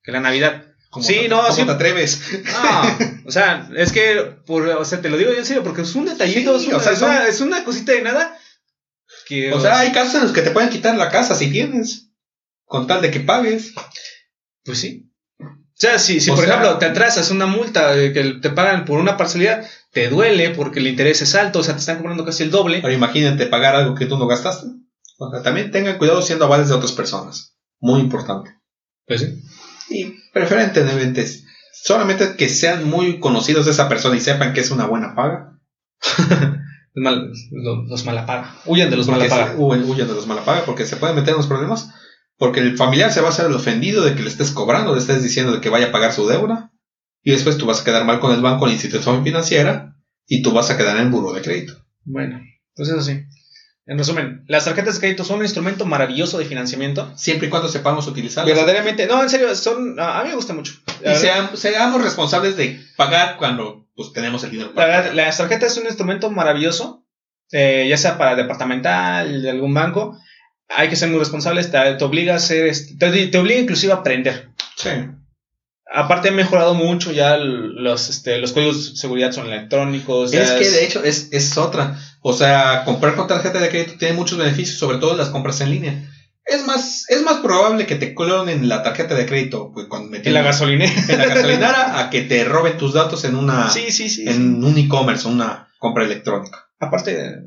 que 0.02 0.12
la 0.12 0.20
Navidad. 0.20 0.64
¿Cómo 0.90 1.04
sí, 1.04 1.14
te- 1.22 1.28
no, 1.28 1.40
cómo 1.42 1.52
sí. 1.52 1.64
te 1.64 1.70
atreves? 1.70 2.20
No, 2.44 2.98
o 3.26 3.30
sea, 3.30 3.68
es 3.76 3.92
que, 3.92 4.36
por, 4.46 4.66
o 4.66 4.84
sea, 4.84 5.00
te 5.02 5.10
lo 5.10 5.18
digo 5.18 5.32
yo 5.32 5.38
en 5.38 5.44
serio, 5.46 5.62
porque 5.62 5.82
es 5.82 5.94
un 5.94 6.06
detallito, 6.06 6.58
Sí, 6.58 6.64
es, 6.64 6.68
una, 6.68 6.76
o 6.78 6.80
sea, 6.80 6.92
es 6.92 7.02
una- 7.02 7.26
es 7.26 7.40
una 7.40 7.64
cosita 7.64 7.92
de 7.92 8.02
nada. 8.02 8.36
Que, 9.26 9.52
O 9.52 9.60
sea, 9.60 9.78
hay 9.80 9.92
casos 9.92 10.14
en 10.16 10.22
los 10.22 10.32
que 10.32 10.42
te 10.42 10.50
pueden 10.50 10.70
quitar 10.70 10.96
la 10.96 11.10
casa 11.10 11.34
si 11.34 11.50
tienes. 11.50 12.10
Con 12.64 12.86
tal 12.86 13.00
de 13.02 13.10
que 13.10 13.20
pagues. 13.20 13.72
Pues 14.64 14.78
sí. 14.78 15.10
O 15.40 15.46
sea, 15.80 15.98
si, 15.98 16.20
si 16.20 16.30
O 16.30 16.34
por 16.34 16.44
sea- 16.44 16.54
ejemplo 16.54 16.78
te 16.78 16.86
atrasas 16.86 17.30
una 17.30 17.46
multa 17.46 17.94
de 17.94 18.12
que 18.12 18.24
te 18.42 18.50
pagan 18.50 18.84
por 18.84 18.98
una 18.98 19.16
parcialidad, 19.16 19.66
te 19.92 20.08
duele 20.08 20.50
porque 20.50 20.80
el 20.80 20.86
interés 20.88 21.22
es 21.22 21.34
alto, 21.34 21.60
o 21.60 21.62
sea, 21.62 21.74
te 21.74 21.80
están 21.80 21.98
cobrando 21.98 22.24
casi 22.24 22.42
el 22.42 22.50
doble. 22.50 22.80
Pero 22.82 22.92
imagínate 22.92 23.46
pagar 23.46 23.76
algo 23.76 23.94
que 23.94 24.06
tú 24.06 24.18
no 24.18 24.26
gastaste. 24.26 24.66
También 25.42 25.70
tengan 25.70 25.98
cuidado 25.98 26.22
siendo 26.22 26.44
avales 26.44 26.68
de 26.68 26.74
otras 26.74 26.92
personas. 26.92 27.56
Muy 27.80 28.00
importante. 28.00 28.50
Pues 29.06 29.20
sí. 29.20 29.42
Y 29.90 30.14
preferentemente 30.32 31.26
solamente 31.82 32.36
que 32.36 32.48
sean 32.48 32.84
muy 32.88 33.18
conocidos 33.20 33.64
de 33.66 33.72
esa 33.72 33.88
persona 33.88 34.16
y 34.16 34.20
sepan 34.20 34.52
que 34.52 34.60
es 34.60 34.70
una 34.70 34.86
buena 34.86 35.14
paga. 35.14 35.58
Mal- 36.94 37.30
lo- 37.52 37.84
los 37.84 38.04
malapaga. 38.04 38.56
Huyen 38.66 38.90
de 38.90 38.96
los 38.96 39.06
malapaga. 39.08 39.54
huyen 39.56 40.08
de 40.08 40.14
los 40.14 40.26
malapaga 40.26 40.64
porque 40.64 40.84
se 40.86 40.96
pueden 40.96 41.16
meter 41.16 41.30
en 41.30 41.36
los 41.36 41.46
problemas. 41.46 41.90
Porque 42.36 42.60
el 42.60 42.76
familiar 42.76 43.12
se 43.12 43.20
va 43.20 43.28
a 43.28 43.30
hacer 43.30 43.46
el 43.46 43.54
ofendido 43.54 44.04
de 44.04 44.14
que 44.14 44.22
le 44.22 44.28
estés 44.28 44.52
cobrando, 44.52 44.92
le 44.94 45.00
estés 45.00 45.22
diciendo 45.22 45.52
de 45.52 45.60
que 45.60 45.70
vaya 45.70 45.88
a 45.88 45.92
pagar 45.92 46.12
su 46.12 46.26
deuda. 46.28 46.72
Y 47.22 47.32
después 47.32 47.58
tú 47.58 47.66
vas 47.66 47.80
a 47.80 47.84
quedar 47.84 48.04
mal 48.04 48.20
con 48.20 48.32
el 48.32 48.40
banco, 48.42 48.66
la 48.66 48.72
institución 48.72 49.24
financiera. 49.24 49.96
Y 50.26 50.42
tú 50.42 50.52
vas 50.52 50.70
a 50.70 50.76
quedar 50.76 50.96
en 50.96 51.04
el 51.04 51.10
buro 51.10 51.32
de 51.32 51.42
crédito. 51.42 51.74
Bueno, 52.04 52.40
pues 52.74 52.88
eso 52.90 53.02
sí. 53.02 53.22
En 53.88 53.96
resumen, 53.98 54.44
las 54.48 54.66
tarjetas 54.66 54.94
de 54.96 55.00
crédito 55.00 55.24
son 55.24 55.38
un 55.38 55.44
instrumento 55.44 55.86
maravilloso 55.86 56.38
de 56.38 56.44
financiamiento. 56.44 57.10
Siempre 57.16 57.46
y 57.48 57.50
cuando 57.50 57.68
sepamos 57.68 58.06
utilizarlas. 58.06 58.54
Verdaderamente, 58.54 59.06
no, 59.06 59.22
en 59.22 59.30
serio, 59.30 59.54
son, 59.56 59.98
a 59.98 60.22
mí 60.22 60.28
me 60.28 60.34
gusta 60.34 60.52
mucho. 60.52 60.74
La 61.02 61.12
Y 61.12 61.14
verdad- 61.14 61.20
sean- 61.20 61.56
seamos 61.56 62.02
responsables 62.02 62.56
de 62.58 62.78
pagar 62.96 63.36
cuando 63.38 63.86
pues, 63.96 64.12
tenemos 64.12 64.44
el 64.44 64.50
dinero 64.50 64.68
La 64.70 64.74
para 64.74 64.86
verdad, 64.88 65.02
pagar. 65.10 65.16
las 65.16 65.38
tarjetas 65.38 65.72
es 65.72 65.78
un 65.78 65.86
instrumento 65.86 66.30
maravilloso, 66.30 67.06
eh, 67.50 67.86
ya 67.88 67.96
sea 67.96 68.18
para 68.18 68.36
departamental, 68.36 69.42
de 69.42 69.50
algún 69.50 69.72
banco. 69.72 70.18
Hay 70.68 70.88
que 70.90 70.96
ser 70.96 71.08
muy 71.08 71.18
responsables, 71.18 71.70
te, 71.70 71.78
te 71.94 72.04
obliga 72.04 72.34
a 72.34 72.36
hacer, 72.36 72.66
este, 72.66 72.94
te, 72.98 73.26
te 73.28 73.38
obliga 73.38 73.58
inclusive 73.60 73.94
a 73.94 73.96
aprender. 73.96 74.50
Sí. 74.76 74.90
Aparte, 75.90 76.28
han 76.28 76.36
mejorado 76.36 76.74
mucho 76.74 77.12
ya 77.12 77.36
los, 77.36 78.10
este, 78.10 78.38
los 78.38 78.52
códigos 78.52 78.90
de 78.90 78.96
seguridad 78.96 79.32
son 79.32 79.46
electrónicos. 79.46 80.32
Es 80.34 80.50
que 80.52 80.70
de 80.70 80.84
hecho 80.84 81.02
es, 81.02 81.28
es 81.32 81.56
otra. 81.56 81.98
O 82.20 82.32
sea, 82.32 82.84
comprar 82.84 83.14
con 83.14 83.26
tarjeta 83.26 83.58
de 83.58 83.68
crédito 83.68 83.94
tiene 83.98 84.14
muchos 84.14 84.38
beneficios, 84.38 84.78
sobre 84.78 84.98
todo 84.98 85.16
las 85.16 85.30
compras 85.30 85.60
en 85.60 85.70
línea. 85.70 86.08
Es 86.44 86.66
más, 86.66 87.04
es 87.08 87.22
más 87.22 87.38
probable 87.38 87.86
que 87.86 87.96
te 87.96 88.14
clonen 88.14 88.68
la 88.68 88.82
tarjeta 88.82 89.14
de 89.14 89.26
crédito 89.26 89.70
pues, 89.72 89.86
cuando 89.86 90.16
en 90.16 90.34
la 90.34 90.42
gasolinera. 90.42 90.92
en 91.08 91.18
la 91.18 91.26
gasolinera 91.26 92.00
a 92.00 92.10
que 92.10 92.22
te 92.22 92.42
roben 92.44 92.78
tus 92.78 92.94
datos 92.94 93.24
en 93.24 93.34
una 93.34 93.70
sí, 93.70 93.90
sí, 93.90 94.24
en 94.26 94.64
un 94.64 94.78
e-commerce, 94.78 95.28
una 95.28 95.68
compra 95.78 96.04
electrónica. 96.04 96.68
Aparte, 96.80 97.42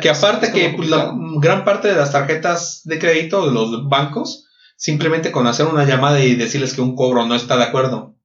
Que 0.00 0.08
aparte 0.08 0.52
que 0.52 0.76
la 0.86 1.12
gran 1.40 1.64
parte 1.64 1.88
de 1.88 1.96
las 1.96 2.12
tarjetas 2.12 2.82
de 2.84 2.98
crédito 3.00 3.46
de 3.46 3.52
los 3.52 3.88
bancos, 3.88 4.46
simplemente 4.82 5.30
con 5.30 5.46
hacer 5.46 5.66
una 5.66 5.84
llamada 5.84 6.18
y 6.24 6.34
decirles 6.34 6.74
que 6.74 6.80
un 6.80 6.96
cobro 6.96 7.24
no 7.24 7.36
está 7.36 7.56
de 7.56 7.62
acuerdo 7.62 8.16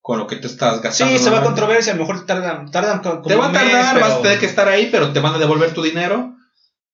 con 0.00 0.18
lo 0.20 0.28
que 0.28 0.36
tú 0.36 0.46
estás 0.46 0.80
gastando. 0.80 1.18
Sí, 1.18 1.24
se 1.24 1.30
va 1.30 1.38
a 1.38 1.42
controversia, 1.42 1.92
a 1.92 1.96
lo 1.96 2.02
mejor 2.06 2.24
tardan, 2.26 2.70
tardan 2.70 3.00
co- 3.00 3.22
como 3.22 3.26
Te 3.26 3.34
va 3.34 3.46
a 3.46 3.48
mes, 3.48 3.60
tardar, 3.60 3.94
pero- 3.94 4.06
vas 4.06 4.14
a 4.18 4.22
tener 4.22 4.38
que 4.38 4.46
estar 4.46 4.68
ahí, 4.68 4.88
pero 4.92 5.12
te 5.12 5.18
van 5.18 5.34
a 5.34 5.38
devolver 5.38 5.74
tu 5.74 5.82
dinero. 5.82 6.32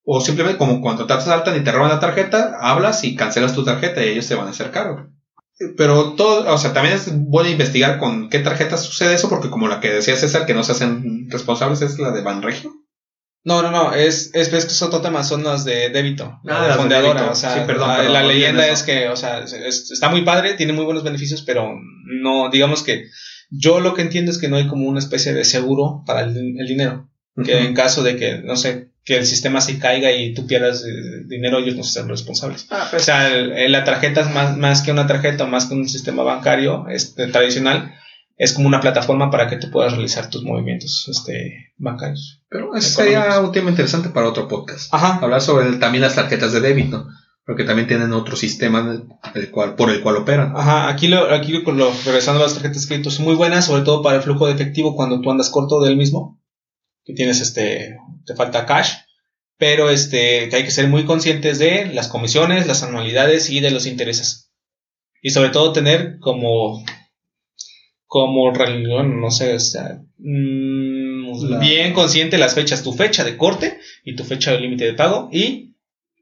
O 0.04 0.20
simplemente 0.22 0.56
como 0.58 0.80
cuando 0.80 1.06
te 1.06 1.12
asaltan 1.12 1.56
y 1.56 1.62
te 1.62 1.70
roban 1.72 1.90
la 1.90 2.00
tarjeta, 2.00 2.56
hablas 2.58 3.04
y 3.04 3.14
cancelas 3.14 3.54
tu 3.54 3.64
tarjeta 3.64 4.02
y 4.02 4.08
ellos 4.08 4.26
te 4.26 4.34
van 4.34 4.46
a 4.46 4.50
hacer 4.50 4.70
cargo. 4.70 5.10
Pero 5.76 6.14
todo, 6.14 6.50
o 6.52 6.56
sea, 6.58 6.72
también 6.72 6.94
es 6.96 7.10
bueno 7.14 7.50
investigar 7.50 7.98
con 7.98 8.30
qué 8.30 8.38
tarjetas 8.38 8.82
sucede 8.82 9.14
eso, 9.14 9.28
porque 9.28 9.50
como 9.50 9.68
la 9.68 9.78
que 9.80 9.90
decía 9.92 10.16
César, 10.16 10.46
que 10.46 10.54
no 10.54 10.64
se 10.64 10.72
hacen 10.72 11.28
responsables, 11.30 11.82
es 11.82 11.98
la 11.98 12.10
de 12.12 12.22
Banregio. 12.22 12.72
No, 13.44 13.60
no, 13.62 13.70
no, 13.72 13.92
es, 13.92 14.30
es, 14.34 14.52
es 14.52 14.64
que 14.66 14.70
es 14.72 14.82
otro 14.82 15.00
tema, 15.00 15.24
son 15.24 15.42
las 15.42 15.64
de 15.64 15.88
débito, 15.90 16.24
Ah, 16.48 16.60
la 16.60 16.68
de 16.68 16.74
fondeadora, 16.74 17.14
débito. 17.14 17.32
o 17.32 17.34
sea, 17.34 17.54
Sí, 17.54 17.60
perdón, 17.66 17.88
la, 17.88 17.96
perdón, 17.96 18.12
la 18.12 18.18
olviden 18.20 18.38
leyenda 18.56 18.68
es 18.68 18.82
que, 18.84 19.08
o 19.08 19.16
sea, 19.16 19.38
es- 19.40 19.52
es- 19.52 19.90
está 19.90 20.08
muy 20.10 20.22
padre, 20.24 20.54
tiene 20.54 20.72
muy 20.72 20.84
buenos 20.84 21.02
beneficios, 21.02 21.42
pero 21.42 21.72
no, 22.22 22.50
digamos 22.50 22.82
que 22.84 23.06
yo 23.50 23.80
lo 23.80 23.94
que 23.94 24.02
entiendo 24.02 24.30
es 24.30 24.38
que 24.38 24.48
no 24.48 24.56
hay 24.56 24.68
como 24.68 24.88
una 24.88 25.00
especie 25.00 25.32
de 25.34 25.44
seguro 25.44 26.04
para 26.06 26.20
el, 26.20 26.36
el 26.58 26.66
dinero, 26.68 27.08
que 27.44 27.58
en 27.58 27.74
caso 27.74 28.02
de 28.04 28.16
que, 28.16 28.38
no 28.38 28.56
sé, 28.56 28.90
que 29.04 29.16
el 29.16 29.26
sistema 29.26 29.60
se 29.60 29.78
caiga 29.80 30.12
y 30.12 30.32
tú 30.34 30.46
pierdas 30.46 30.84
eh, 30.84 31.24
dinero, 31.26 31.58
ellos 31.58 31.74
no 31.74 31.82
se 31.82 31.98
hacen 31.98 32.08
responsables. 32.08 32.66
Ah, 32.70 32.84
O 32.86 32.90
pues, 32.92 33.02
sea, 33.04 33.26
el- 33.34 33.52
el- 33.52 33.72
la 33.72 33.82
tarjeta 33.82 34.20
es 34.20 34.30
más, 34.30 34.56
más 34.56 34.82
que 34.82 34.92
una 34.92 35.08
tarjeta, 35.08 35.44
más 35.46 35.66
que 35.66 35.74
un 35.74 35.88
sistema 35.88 36.22
bancario 36.22 36.86
este, 36.88 37.26
tradicional, 37.26 37.92
es 38.42 38.52
como 38.52 38.66
una 38.66 38.80
plataforma 38.80 39.30
para 39.30 39.48
que 39.48 39.56
tú 39.56 39.70
puedas 39.70 39.92
realizar 39.92 40.28
tus 40.28 40.42
movimientos 40.42 41.06
este, 41.08 41.72
bancarios. 41.76 42.42
pero 42.48 42.74
eso 42.74 43.02
sería 43.02 43.38
un 43.40 43.52
tema 43.52 43.70
interesante 43.70 44.08
para 44.08 44.28
otro 44.28 44.48
podcast. 44.48 44.92
Ajá. 44.92 45.18
Hablar 45.22 45.40
sobre 45.40 45.68
el- 45.68 45.78
también 45.78 46.02
las 46.02 46.14
tarjetas 46.16 46.52
de 46.52 46.60
débito. 46.60 47.06
Porque 47.44 47.64
también 47.64 47.88
tienen 47.88 48.12
otro 48.12 48.36
sistema 48.36 49.02
el 49.34 49.50
cual, 49.50 49.74
por 49.74 49.90
el 49.90 50.00
cual 50.00 50.16
operan. 50.16 50.52
Ajá, 50.56 50.88
aquí, 50.88 51.08
lo, 51.08 51.32
aquí 51.34 51.52
lo, 51.52 51.92
regresando 52.04 52.38
a 52.40 52.44
las 52.44 52.54
tarjetas 52.54 52.82
de 52.82 52.88
crédito, 52.88 53.10
son 53.10 53.24
muy 53.24 53.34
buenas, 53.34 53.64
sobre 53.66 53.82
todo 53.82 54.00
para 54.00 54.16
el 54.18 54.22
flujo 54.22 54.46
de 54.46 54.52
efectivo 54.52 54.94
cuando 54.94 55.20
tú 55.20 55.28
andas 55.28 55.50
corto 55.50 55.80
del 55.80 55.96
mismo, 55.96 56.40
que 57.04 57.14
tienes 57.14 57.40
este, 57.40 57.96
te 58.26 58.36
falta 58.36 58.64
cash, 58.64 58.92
pero 59.58 59.90
este, 59.90 60.48
que 60.48 60.56
hay 60.56 60.64
que 60.64 60.70
ser 60.70 60.86
muy 60.86 61.04
conscientes 61.04 61.58
de 61.58 61.86
las 61.92 62.06
comisiones, 62.06 62.68
las 62.68 62.84
anualidades 62.84 63.50
y 63.50 63.58
de 63.58 63.72
los 63.72 63.86
intereses. 63.86 64.52
Y 65.20 65.30
sobre 65.30 65.50
todo 65.50 65.72
tener 65.72 66.18
como, 66.20 66.84
como, 68.12 68.52
no 68.52 69.30
sé, 69.30 69.54
o 69.54 69.58
sea, 69.58 70.02
mm, 70.18 71.58
bien 71.60 71.94
consciente 71.94 72.36
las 72.36 72.54
fechas, 72.54 72.82
tu 72.82 72.92
fecha 72.92 73.24
de 73.24 73.38
corte 73.38 73.80
y 74.04 74.16
tu 74.16 74.24
fecha 74.24 74.50
de 74.50 74.60
límite 74.60 74.84
de 74.84 74.92
pago 74.92 75.30
y 75.32 75.76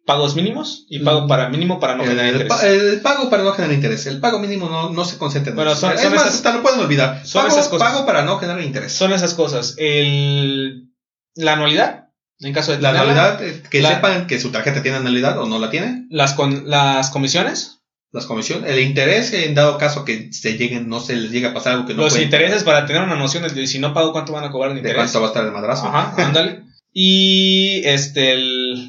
pagos 0.07 0.37
mínimos 0.37 0.87
y 0.89 1.01
pago 1.01 1.27
para 1.27 1.49
mínimo 1.49 1.81
para 1.81 1.97
no 1.97 2.05
generar 2.05 2.29
interés. 2.29 2.63
el 2.63 3.01
pago 3.01 3.29
para 3.29 3.43
no 3.43 3.51
generar 3.55 3.75
interés. 3.75 4.07
El 4.07 4.21
pago 4.21 4.39
mínimo 4.39 4.69
no, 4.69 4.91
no 4.91 5.05
se 5.05 5.19
concentra 5.19 5.51
en 5.51 5.57
bueno, 5.57 5.75
son, 5.75 5.93
es 5.95 6.09
más, 6.13 6.27
hasta 6.27 6.55
lo 6.55 6.63
pueden 6.63 6.79
olvidar. 6.79 7.27
Son 7.27 7.43
pago, 7.43 7.57
esas 7.57 7.69
cosas. 7.69 7.91
pago 7.91 8.07
para 8.07 8.23
no 8.23 8.39
generar 8.39 8.63
interés. 8.63 8.93
Son 8.93 9.13
esas 9.13 9.35
cosas. 9.35 9.75
El, 9.77 10.93
la 11.35 11.55
anualidad, 11.55 12.11
en 12.39 12.53
caso 12.53 12.71
de 12.71 12.81
La 12.81 12.91
anualidad, 12.91 13.43
eh, 13.43 13.65
que 13.69 13.83
sepan 13.83 14.29
que 14.29 14.39
su 14.39 14.53
tarjeta 14.53 14.81
tiene 14.81 14.99
anualidad 14.99 15.41
o 15.41 15.47
no 15.47 15.59
la 15.59 15.71
tiene. 15.71 16.07
Las, 16.09 16.35
con, 16.35 16.71
las 16.71 17.11
comisiones. 17.11 17.80
Las 18.13 18.27
comisiones. 18.27 18.69
El 18.71 18.81
interés, 18.81 19.33
en 19.33 19.55
dado 19.55 19.79
caso 19.79 20.05
que 20.05 20.33
se 20.33 20.59
lleguen, 20.59 20.89
no 20.89 21.01
se 21.01 21.15
les 21.15 21.31
llegue 21.31 21.47
a 21.47 21.55
pasar 21.55 21.75
algo 21.75 21.87
que 21.87 21.95
no 21.95 22.03
Los 22.03 22.19
intereses 22.19 22.65
para 22.65 22.87
tener 22.87 23.03
una 23.03 23.15
noción 23.15 23.45
de 23.45 23.67
si 23.67 23.79
no 23.79 23.95
pago 23.95 24.13
cuánto 24.13 24.33
van 24.33 24.45
a 24.45 24.51
cobrar 24.51 24.73
de 24.73 24.79
interés. 24.79 24.97
cuánto 24.97 25.21
va 25.21 25.27
a 25.27 25.31
estar 25.31 25.45
el 25.45 25.53
madrazo. 25.53 25.87
Ajá, 25.87 26.15
ándale. 26.27 26.65
y 26.93 27.83
este, 27.85 28.37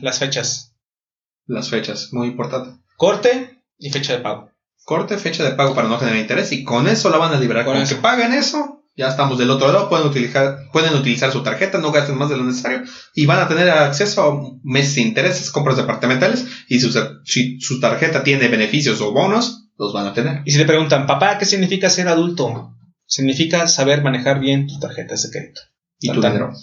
las 0.02 0.18
fechas 0.18 0.72
las 1.52 1.70
fechas, 1.70 2.14
muy 2.14 2.28
importante. 2.28 2.80
Corte 2.96 3.62
y 3.78 3.92
fecha 3.92 4.14
de 4.14 4.20
pago. 4.20 4.50
Corte, 4.84 5.18
fecha 5.18 5.44
de 5.44 5.52
pago 5.52 5.76
para 5.76 5.88
no 5.88 5.98
generar 6.00 6.20
interés 6.20 6.52
y 6.52 6.64
con 6.64 6.88
eso 6.88 7.10
la 7.10 7.18
van 7.18 7.34
a 7.34 7.40
liberar. 7.40 7.66
Con, 7.66 7.86
que 7.86 7.96
paguen 7.96 8.34
eso, 8.34 8.81
ya 8.96 9.08
estamos 9.08 9.38
del 9.38 9.50
otro 9.50 9.72
lado, 9.72 9.90
pueden 9.90 10.08
utilizar, 10.08 10.70
pueden 10.72 10.94
utilizar 10.96 11.32
su 11.32 11.44
tarjeta, 11.44 11.78
no 11.78 11.92
gasten 11.92 12.18
más 12.18 12.30
de 12.30 12.38
lo 12.38 12.44
necesario 12.44 12.82
y 13.16 13.26
van 13.26 13.40
a 13.40 13.48
tener 13.48 13.70
acceso 13.70 14.24
a 14.24 14.60
meses 14.64 14.96
de 14.96 15.02
intereses, 15.02 15.52
compras 15.52 15.78
departamentales 15.78 16.46
y 16.68 16.80
si 16.80 17.60
su 17.60 17.80
tarjeta 17.80 18.24
tiene 18.24 18.48
beneficios 18.48 19.00
o 19.02 19.12
bonos, 19.12 19.70
los 19.78 19.94
van 19.94 20.08
a 20.08 20.14
tener. 20.14 20.42
Y 20.46 20.52
si 20.52 20.58
le 20.58 20.66
preguntan, 20.66 21.08
papá, 21.08 21.38
¿qué 21.38 21.46
significa 21.46 21.90
ser 21.90 22.08
adulto? 22.08 22.76
Significa 23.06 23.68
saber 23.68 24.04
manejar 24.04 24.40
bien 24.40 24.68
tus 24.68 24.80
tarjetas 24.80 25.24
de 25.24 25.32
crédito. 25.32 25.62
Y 26.00 26.12
tu 26.12 26.22
dinero. 26.22 26.54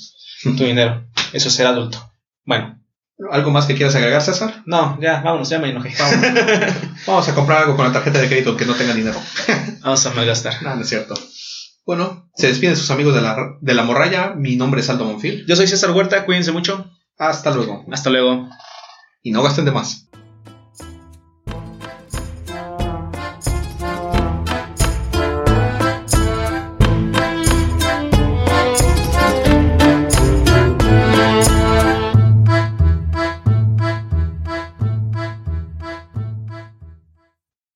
Tu 0.42 0.64
dinero. 0.64 1.08
Eso 1.32 1.48
es 1.48 1.54
ser 1.54 1.66
adulto. 1.66 2.12
Bueno, 2.44 2.78
¿Algo 3.32 3.50
más 3.50 3.66
que 3.66 3.74
quieras 3.74 3.96
agregar, 3.96 4.22
César? 4.22 4.62
No, 4.64 4.96
ya, 5.00 5.20
vámonos, 5.22 5.48
ya 5.48 5.58
me 5.58 5.70
enojé. 5.70 5.92
Vamos, 7.04 7.28
a 7.28 7.34
comprar 7.34 7.62
algo 7.62 7.74
con 7.74 7.84
la 7.84 7.92
tarjeta 7.92 8.20
de 8.20 8.28
crédito 8.28 8.56
que 8.56 8.64
no 8.64 8.74
tenga 8.74 8.94
dinero. 8.94 9.20
Vamos 9.82 10.06
a 10.06 10.10
malgastar. 10.12 10.62
No, 10.62 10.76
no 10.76 10.82
es 10.82 10.88
cierto. 10.88 11.14
Bueno, 11.88 12.28
se 12.34 12.48
despiden 12.48 12.76
sus 12.76 12.90
amigos 12.90 13.14
de 13.14 13.22
la, 13.22 13.56
de 13.62 13.72
la 13.72 13.82
morralla. 13.82 14.34
Mi 14.34 14.56
nombre 14.56 14.82
es 14.82 14.90
Aldo 14.90 15.06
Monfil. 15.06 15.46
Yo 15.48 15.56
soy 15.56 15.66
César 15.66 15.92
Huerta, 15.92 16.26
cuídense 16.26 16.52
mucho. 16.52 16.84
Hasta 17.16 17.50
luego. 17.50 17.82
Hasta 17.90 18.10
luego. 18.10 18.46
Y 19.22 19.30
no 19.30 19.42
gasten 19.42 19.64
de 19.64 19.70
más. 19.70 20.07